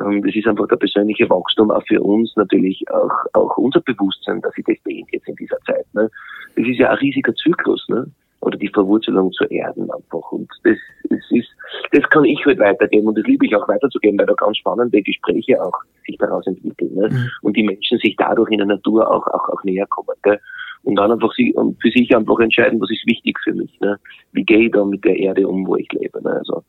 Ähm, 0.00 0.22
das 0.22 0.34
ist 0.34 0.46
einfach 0.46 0.68
der 0.68 0.76
persönliche 0.76 1.28
Wachstum 1.28 1.70
auch 1.70 1.84
für 1.86 2.00
uns 2.00 2.34
natürlich 2.36 2.84
auch, 2.90 3.12
auch 3.32 3.56
unser 3.58 3.80
Bewusstsein, 3.80 4.40
dass 4.40 4.54
sich 4.54 4.64
das 4.64 4.76
dehnt 4.86 5.08
jetzt 5.12 5.28
in 5.28 5.36
dieser 5.36 5.58
Zeit. 5.60 5.86
Ne? 5.92 6.10
Das 6.56 6.66
ist 6.66 6.78
ja 6.78 6.90
ein 6.90 6.98
riesiger 6.98 7.34
Zyklus, 7.34 7.84
ne? 7.88 8.06
oder 8.44 8.58
die 8.58 8.68
Verwurzelung 8.68 9.32
zu 9.32 9.44
Erden 9.44 9.90
einfach. 9.90 10.30
Und 10.30 10.48
das, 10.64 10.76
das 11.08 11.20
ist, 11.30 11.48
das 11.92 12.08
kann 12.10 12.24
ich 12.24 12.44
halt 12.44 12.58
weitergeben 12.58 13.08
und 13.08 13.18
das 13.18 13.26
liebe 13.26 13.46
ich 13.46 13.56
auch 13.56 13.66
weiterzugeben, 13.66 14.18
weil 14.18 14.26
da 14.26 14.34
ganz 14.34 14.58
spannende 14.58 15.02
Gespräche 15.02 15.60
auch 15.62 15.74
sich 16.06 16.18
daraus 16.18 16.46
entwickeln 16.46 16.94
ne? 16.94 17.08
Mhm. 17.10 17.30
und 17.42 17.56
die 17.56 17.62
Menschen 17.62 17.98
sich 17.98 18.14
dadurch 18.16 18.50
in 18.50 18.58
der 18.58 18.66
Natur 18.66 19.10
auch, 19.10 19.26
auch, 19.28 19.48
auch 19.48 19.64
näher 19.64 19.86
kommen. 19.86 20.14
Gell? 20.22 20.38
Und 20.84 20.96
dann 20.96 21.12
einfach 21.12 21.32
sie, 21.34 21.54
für 21.80 21.90
sich 21.90 22.14
einfach 22.14 22.38
entscheiden, 22.38 22.80
was 22.80 22.90
ist 22.90 23.06
wichtig 23.06 23.38
für 23.42 23.52
mich. 23.52 23.78
Ne? 23.80 23.98
Wie 24.32 24.44
gehe 24.44 24.66
ich 24.66 24.72
da 24.72 24.84
mit 24.84 25.04
der 25.04 25.16
Erde 25.16 25.48
um, 25.48 25.66
wo 25.66 25.76
ich 25.76 25.90
lebe. 25.92 26.22
Ne? 26.22 26.30
Also, 26.30 26.62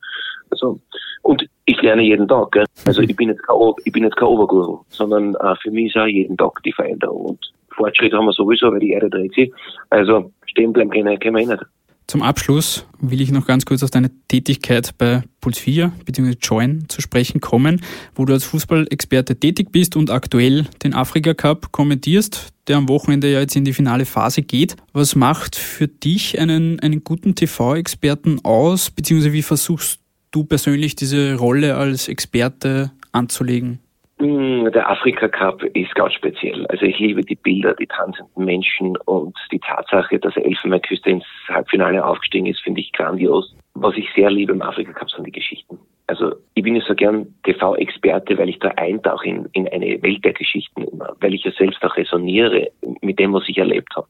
also, 0.49 0.79
und 1.21 1.47
ich 1.65 1.81
lerne 1.81 2.03
jeden 2.03 2.27
Tag. 2.27 2.51
Gell? 2.51 2.65
Also 2.85 3.01
ich 3.01 3.15
bin 3.15 3.29
jetzt 3.29 3.43
kein, 3.43 4.09
kein 4.09 4.27
Oberguru, 4.27 4.79
sondern 4.89 5.35
äh, 5.35 5.55
für 5.61 5.71
mich 5.71 5.87
ist 5.87 5.97
auch 6.01 6.07
jeden 6.07 6.37
Tag 6.37 6.61
die 6.63 6.71
Veränderung. 6.71 7.25
Und 7.25 7.53
Fortschritt 7.71 8.13
haben 8.13 8.25
wir 8.25 8.33
sowieso, 8.33 8.71
weil 8.71 8.79
die 8.79 8.91
Erde 8.91 9.09
dreht 9.09 9.33
sich. 9.33 9.51
Also 9.89 10.31
stehen 10.45 10.73
bleiben 10.73 10.89
können, 10.89 11.19
können 11.19 11.35
wir 11.35 11.43
eh 11.43 11.47
nicht. 11.47 11.65
Zum 12.07 12.21
Abschluss 12.21 12.85
will 12.99 13.19
ich 13.19 13.31
noch 13.31 13.47
ganz 13.47 13.65
kurz 13.65 13.81
auf 13.81 13.89
deine 13.89 14.11
Tätigkeit 14.27 14.95
bei 14.97 15.23
Puls 15.41 15.57
4 15.57 15.91
bzw. 16.05 16.35
Join 16.39 16.85
zu 16.87 17.01
sprechen 17.01 17.41
kommen, 17.41 17.81
wo 18.13 18.25
du 18.25 18.33
als 18.33 18.43
Fußballexperte 18.43 19.39
tätig 19.39 19.71
bist 19.71 19.95
und 19.95 20.11
aktuell 20.11 20.67
den 20.83 20.93
Afrika 20.93 21.33
Cup 21.33 21.71
kommentierst, 21.71 22.49
der 22.67 22.77
am 22.77 22.89
Wochenende 22.89 23.31
ja 23.31 23.39
jetzt 23.39 23.55
in 23.55 23.65
die 23.65 23.73
finale 23.73 24.05
Phase 24.05 24.43
geht. 24.43 24.75
Was 24.93 25.15
macht 25.15 25.55
für 25.55 25.87
dich 25.87 26.39
einen, 26.39 26.79
einen 26.79 27.03
guten 27.03 27.33
TV-Experten 27.33 28.39
aus, 28.45 28.91
beziehungsweise 28.91 29.33
wie 29.33 29.41
versuchst 29.41 29.99
du 30.29 30.43
persönlich 30.43 30.95
diese 30.95 31.35
Rolle 31.35 31.75
als 31.75 32.07
Experte 32.07 32.91
anzulegen? 33.13 33.79
Hm, 34.17 34.71
der 34.71 34.89
Afrika 34.89 35.27
Cup 35.27 35.61
ist 35.63 35.93
ganz 35.93 36.13
speziell. 36.13 36.65
Also 36.67 36.85
ich 36.85 36.97
liebe 36.99 37.21
die 37.21 37.35
Bilder, 37.35 37.73
die 37.73 37.87
tanzenden 37.87 38.45
Menschen 38.45 38.95
und 39.05 39.37
die 39.51 39.59
Tatsache, 39.59 40.19
dass 40.19 40.37
Elfenbeinküste 40.37 41.09
ins 41.09 41.25
Halbfinale 41.49 42.03
aufgestiegen 42.03 42.45
ist, 42.45 42.61
finde 42.61 42.79
ich 42.79 42.93
grandios. 42.93 43.53
Was 43.73 43.97
ich 43.97 44.07
sehr 44.15 44.31
liebe 44.31 44.53
im 44.53 44.61
Afrika 44.61 44.93
Cup 44.93 45.11
sind 45.11 45.27
die 45.27 45.33
Geschichten. 45.33 45.77
Also 46.07 46.33
ich 46.53 46.63
bin 46.63 46.75
ja 46.75 46.81
so 46.87 46.95
gern 46.95 47.35
TV-Experte, 47.43 48.37
weil 48.37 48.47
ich 48.47 48.59
da 48.59 48.69
eintauche 48.69 49.27
in, 49.27 49.49
in 49.51 49.67
eine 49.67 50.01
Welt 50.01 50.23
der 50.23 50.33
Geschichten 50.33 50.83
immer, 50.83 51.13
weil 51.19 51.33
ich 51.33 51.43
ja 51.43 51.51
selbst 51.51 51.83
auch 51.83 51.97
resoniere 51.97 52.69
mit 53.01 53.19
dem, 53.19 53.33
was 53.33 53.49
ich 53.49 53.57
erlebt 53.57 53.93
habe. 53.97 54.07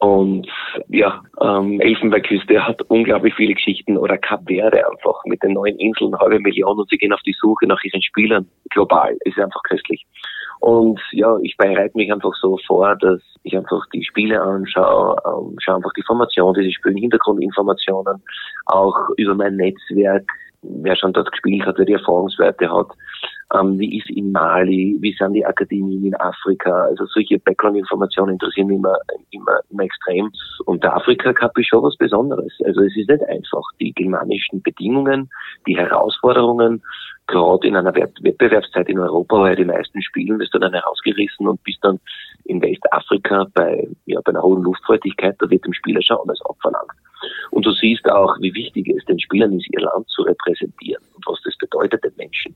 Und 0.00 0.48
ja, 0.88 1.22
ähm, 1.42 1.78
Elfenbeinküste 1.78 2.66
hat 2.66 2.80
unglaublich 2.88 3.34
viele 3.34 3.52
Geschichten 3.52 3.98
oder 3.98 4.16
Kap 4.16 4.46
Verde 4.46 4.88
einfach 4.90 5.22
mit 5.26 5.42
den 5.42 5.52
neuen 5.52 5.78
Inseln, 5.78 6.18
halbe 6.18 6.40
Million 6.40 6.78
und 6.78 6.88
sie 6.88 6.96
gehen 6.96 7.12
auf 7.12 7.20
die 7.20 7.36
Suche 7.38 7.66
nach 7.66 7.82
ihren 7.84 8.02
Spielern 8.02 8.48
global. 8.70 9.14
Ist 9.24 9.38
einfach 9.38 9.62
köstlich. 9.64 10.06
Und 10.60 11.00
ja, 11.12 11.36
ich 11.42 11.54
bereite 11.58 11.96
mich 11.96 12.10
einfach 12.10 12.34
so 12.34 12.58
vor, 12.66 12.96
dass 12.96 13.20
ich 13.42 13.54
einfach 13.54 13.84
die 13.92 14.04
Spiele 14.04 14.40
anschaue, 14.40 15.16
ähm, 15.26 15.56
schaue 15.58 15.76
einfach 15.76 15.92
die 15.94 16.02
Formation, 16.02 16.54
die 16.54 16.64
sie 16.64 16.72
spielen, 16.72 16.96
Hintergrundinformationen, 16.96 18.22
auch 18.66 18.96
über 19.18 19.34
mein 19.34 19.56
Netzwerk, 19.56 20.24
wer 20.62 20.96
schon 20.96 21.12
dort 21.12 21.30
gespielt 21.30 21.66
hat, 21.66 21.76
wer 21.76 21.86
die 21.86 21.94
Erfahrungswerte 21.94 22.70
hat, 22.70 22.88
ähm, 23.54 23.78
wie 23.78 23.98
ist 23.98 24.08
in 24.10 24.32
Mali, 24.32 24.96
wie 25.00 25.12
sind 25.14 25.34
die 25.34 25.44
Akademien 25.44 26.04
in 26.04 26.14
Afrika, 26.16 26.84
also 26.84 27.04
solche 27.06 27.38
Background-Informationen 27.38 28.34
interessieren 28.34 28.68
mich 28.68 28.76
immer, 28.76 28.96
immer, 29.30 29.60
immer 29.70 29.82
extrem. 29.82 30.30
Und 30.66 30.84
der 30.84 30.94
Afrika 30.94 31.32
Cup 31.32 31.56
ist 31.58 31.68
schon 31.68 31.82
was 31.82 31.96
Besonderes. 31.96 32.52
Also 32.64 32.82
es 32.82 32.96
ist 32.96 33.08
nicht 33.08 33.22
einfach. 33.24 33.64
Die 33.80 33.92
klimatischen 33.92 34.62
Bedingungen, 34.62 35.30
die 35.66 35.76
Herausforderungen, 35.76 36.82
gerade 37.26 37.66
in 37.66 37.76
einer 37.76 37.94
Wettbewerbszeit 37.94 38.88
in 38.88 38.98
Europa, 38.98 39.36
wo 39.36 39.46
ja 39.46 39.54
die 39.54 39.64
meisten 39.64 40.02
spielen, 40.02 40.38
bist 40.38 40.54
du 40.54 40.58
dann 40.58 40.72
herausgerissen 40.72 41.48
und 41.48 41.62
bist 41.64 41.78
dann 41.82 41.98
in 42.44 42.60
Westafrika 42.62 43.46
bei, 43.54 43.88
ja, 44.06 44.20
bei 44.24 44.30
einer 44.30 44.42
hohen 44.42 44.62
Luftfeuchtigkeit, 44.62 45.36
da 45.38 45.48
wird 45.50 45.64
dem 45.64 45.72
Spieler 45.72 46.02
schon 46.02 46.18
alles 46.24 46.40
abverlangt. 46.42 46.90
Und 47.50 47.66
du 47.66 47.72
siehst 47.72 48.10
auch, 48.10 48.36
wie 48.40 48.54
wichtig 48.54 48.88
es 48.88 49.04
den 49.04 49.20
Spielern 49.20 49.52
ist, 49.52 49.68
ihr 49.72 49.80
Land 49.80 50.08
zu 50.08 50.22
repräsentieren 50.22 51.02
und 51.14 51.26
was 51.26 51.40
das 51.44 51.56
bedeutet 51.58 52.02
den 52.02 52.12
Menschen, 52.16 52.54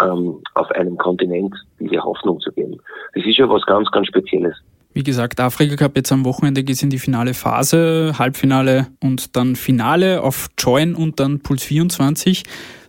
ähm, 0.00 0.42
auf 0.54 0.70
einem 0.72 0.96
Kontinent 0.96 1.54
diese 1.78 2.02
Hoffnung 2.02 2.40
zu 2.40 2.50
geben. 2.52 2.76
Das 3.14 3.24
ist 3.24 3.38
ja 3.38 3.48
was 3.48 3.64
ganz, 3.66 3.90
ganz 3.90 4.06
Spezielles. 4.08 4.56
Wie 4.92 5.04
gesagt, 5.04 5.38
Afrika 5.38 5.76
Cup 5.76 5.96
jetzt 5.96 6.10
am 6.10 6.24
Wochenende 6.24 6.64
geht 6.64 6.76
es 6.76 6.82
in 6.82 6.90
die 6.90 6.98
finale 6.98 7.32
Phase, 7.32 8.14
Halbfinale 8.18 8.88
und 9.00 9.36
dann 9.36 9.54
Finale 9.54 10.22
auf 10.22 10.48
Join 10.58 10.96
und 10.96 11.20
dann 11.20 11.40
Puls 11.40 11.62
24. 11.62 12.42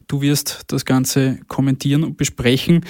Du 0.08 0.22
wirst 0.22 0.64
das 0.72 0.86
Ganze 0.86 1.40
kommentieren 1.48 2.04
und 2.04 2.18
besprechen. 2.18 2.84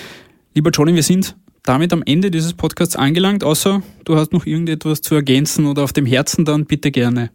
Lieber 0.53 0.69
Johnny, 0.69 0.95
wir 0.95 1.03
sind 1.03 1.35
damit 1.63 1.93
am 1.93 2.03
Ende 2.05 2.31
dieses 2.31 2.53
Podcasts 2.53 2.95
angelangt, 2.95 3.43
außer 3.43 3.83
du 4.05 4.15
hast 4.15 4.33
noch 4.33 4.45
irgendetwas 4.45 5.01
zu 5.01 5.15
ergänzen 5.15 5.67
oder 5.67 5.83
auf 5.83 5.93
dem 5.93 6.05
Herzen, 6.05 6.45
dann 6.45 6.65
bitte 6.65 6.89
gerne. 6.89 7.31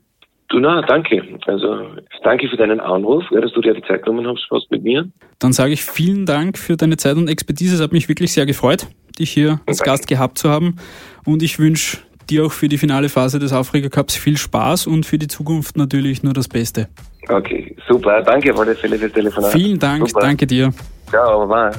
Du, 0.49 0.61
na, 0.61 0.81
danke. 0.83 1.23
Also, 1.47 1.87
danke 2.23 2.49
für 2.49 2.57
deinen 2.57 2.81
Anruf, 2.81 3.25
dass 3.31 3.53
du 3.53 3.61
dir 3.61 3.75
die 3.75 3.83
Zeit 3.83 4.05
genommen 4.05 4.27
hast, 4.27 4.47
fast 4.49 4.71
mit 4.71 4.85
mir. 4.85 5.09
Dann 5.39 5.53
sage 5.53 5.73
ich 5.73 5.83
vielen 5.83 6.25
Dank 6.25 6.57
für 6.57 6.77
deine 6.77 6.97
Zeit 6.97 7.17
und 7.17 7.29
Expertise. 7.29 7.75
Es 7.75 7.81
hat 7.81 7.93
mich 7.93 8.09
wirklich 8.09 8.33
sehr 8.33 8.47
gefreut, 8.47 8.87
dich 9.19 9.31
hier 9.31 9.61
als 9.67 9.83
Gast 9.83 10.07
gehabt 10.07 10.39
zu 10.39 10.49
haben. 10.49 10.77
Und 11.25 11.43
ich 11.43 11.59
wünsche 11.59 11.99
dir 12.31 12.45
auch 12.45 12.53
für 12.53 12.69
die 12.69 12.79
finale 12.79 13.09
Phase 13.09 13.39
des 13.39 13.53
Afrika 13.53 13.89
Cups 13.89 14.17
viel 14.17 14.37
Spaß 14.37 14.87
und 14.87 15.07
für 15.07 15.19
die 15.19 15.29
Zukunft 15.29 15.77
natürlich 15.77 16.23
nur 16.23 16.33
das 16.33 16.49
Beste. 16.49 16.89
Okay, 17.29 17.77
super. 17.89 18.23
Danke 18.23 18.53
auf 18.53 18.61
alle 18.61 18.75
Fälle 18.77 18.99
fürs 18.99 19.13
Telefonat. 19.13 19.53
Vielen 19.53 19.79
Dank, 19.79 20.09
super. 20.09 20.21
danke 20.21 20.47
dir. 20.47 20.73
Ciao, 21.09 21.47
bye. 21.47 21.73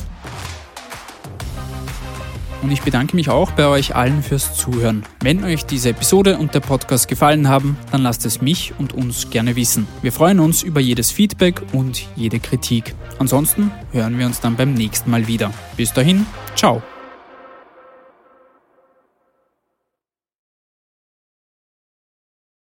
Und 2.67 2.73
ich 2.73 2.81
bedanke 2.81 3.15
mich 3.15 3.29
auch 3.29 3.51
bei 3.51 3.65
euch 3.65 3.95
allen 3.95 4.21
fürs 4.21 4.57
Zuhören. 4.57 5.03
Wenn 5.21 5.45
euch 5.45 5.65
diese 5.65 5.91
Episode 5.91 6.37
und 6.37 6.53
der 6.53 6.59
Podcast 6.59 7.07
gefallen 7.07 7.47
haben, 7.47 7.77
dann 7.93 8.01
lasst 8.01 8.25
es 8.25 8.41
mich 8.41 8.73
und 8.77 8.91
uns 8.91 9.29
gerne 9.29 9.55
wissen. 9.55 9.87
Wir 10.01 10.11
freuen 10.11 10.41
uns 10.41 10.63
über 10.63 10.81
jedes 10.81 11.09
Feedback 11.09 11.61
und 11.71 12.05
jede 12.17 12.41
Kritik. 12.41 12.93
Ansonsten 13.19 13.71
hören 13.93 14.19
wir 14.19 14.25
uns 14.25 14.41
dann 14.41 14.57
beim 14.57 14.73
nächsten 14.73 15.09
Mal 15.09 15.27
wieder. 15.27 15.53
Bis 15.77 15.93
dahin, 15.93 16.25
ciao. 16.57 16.83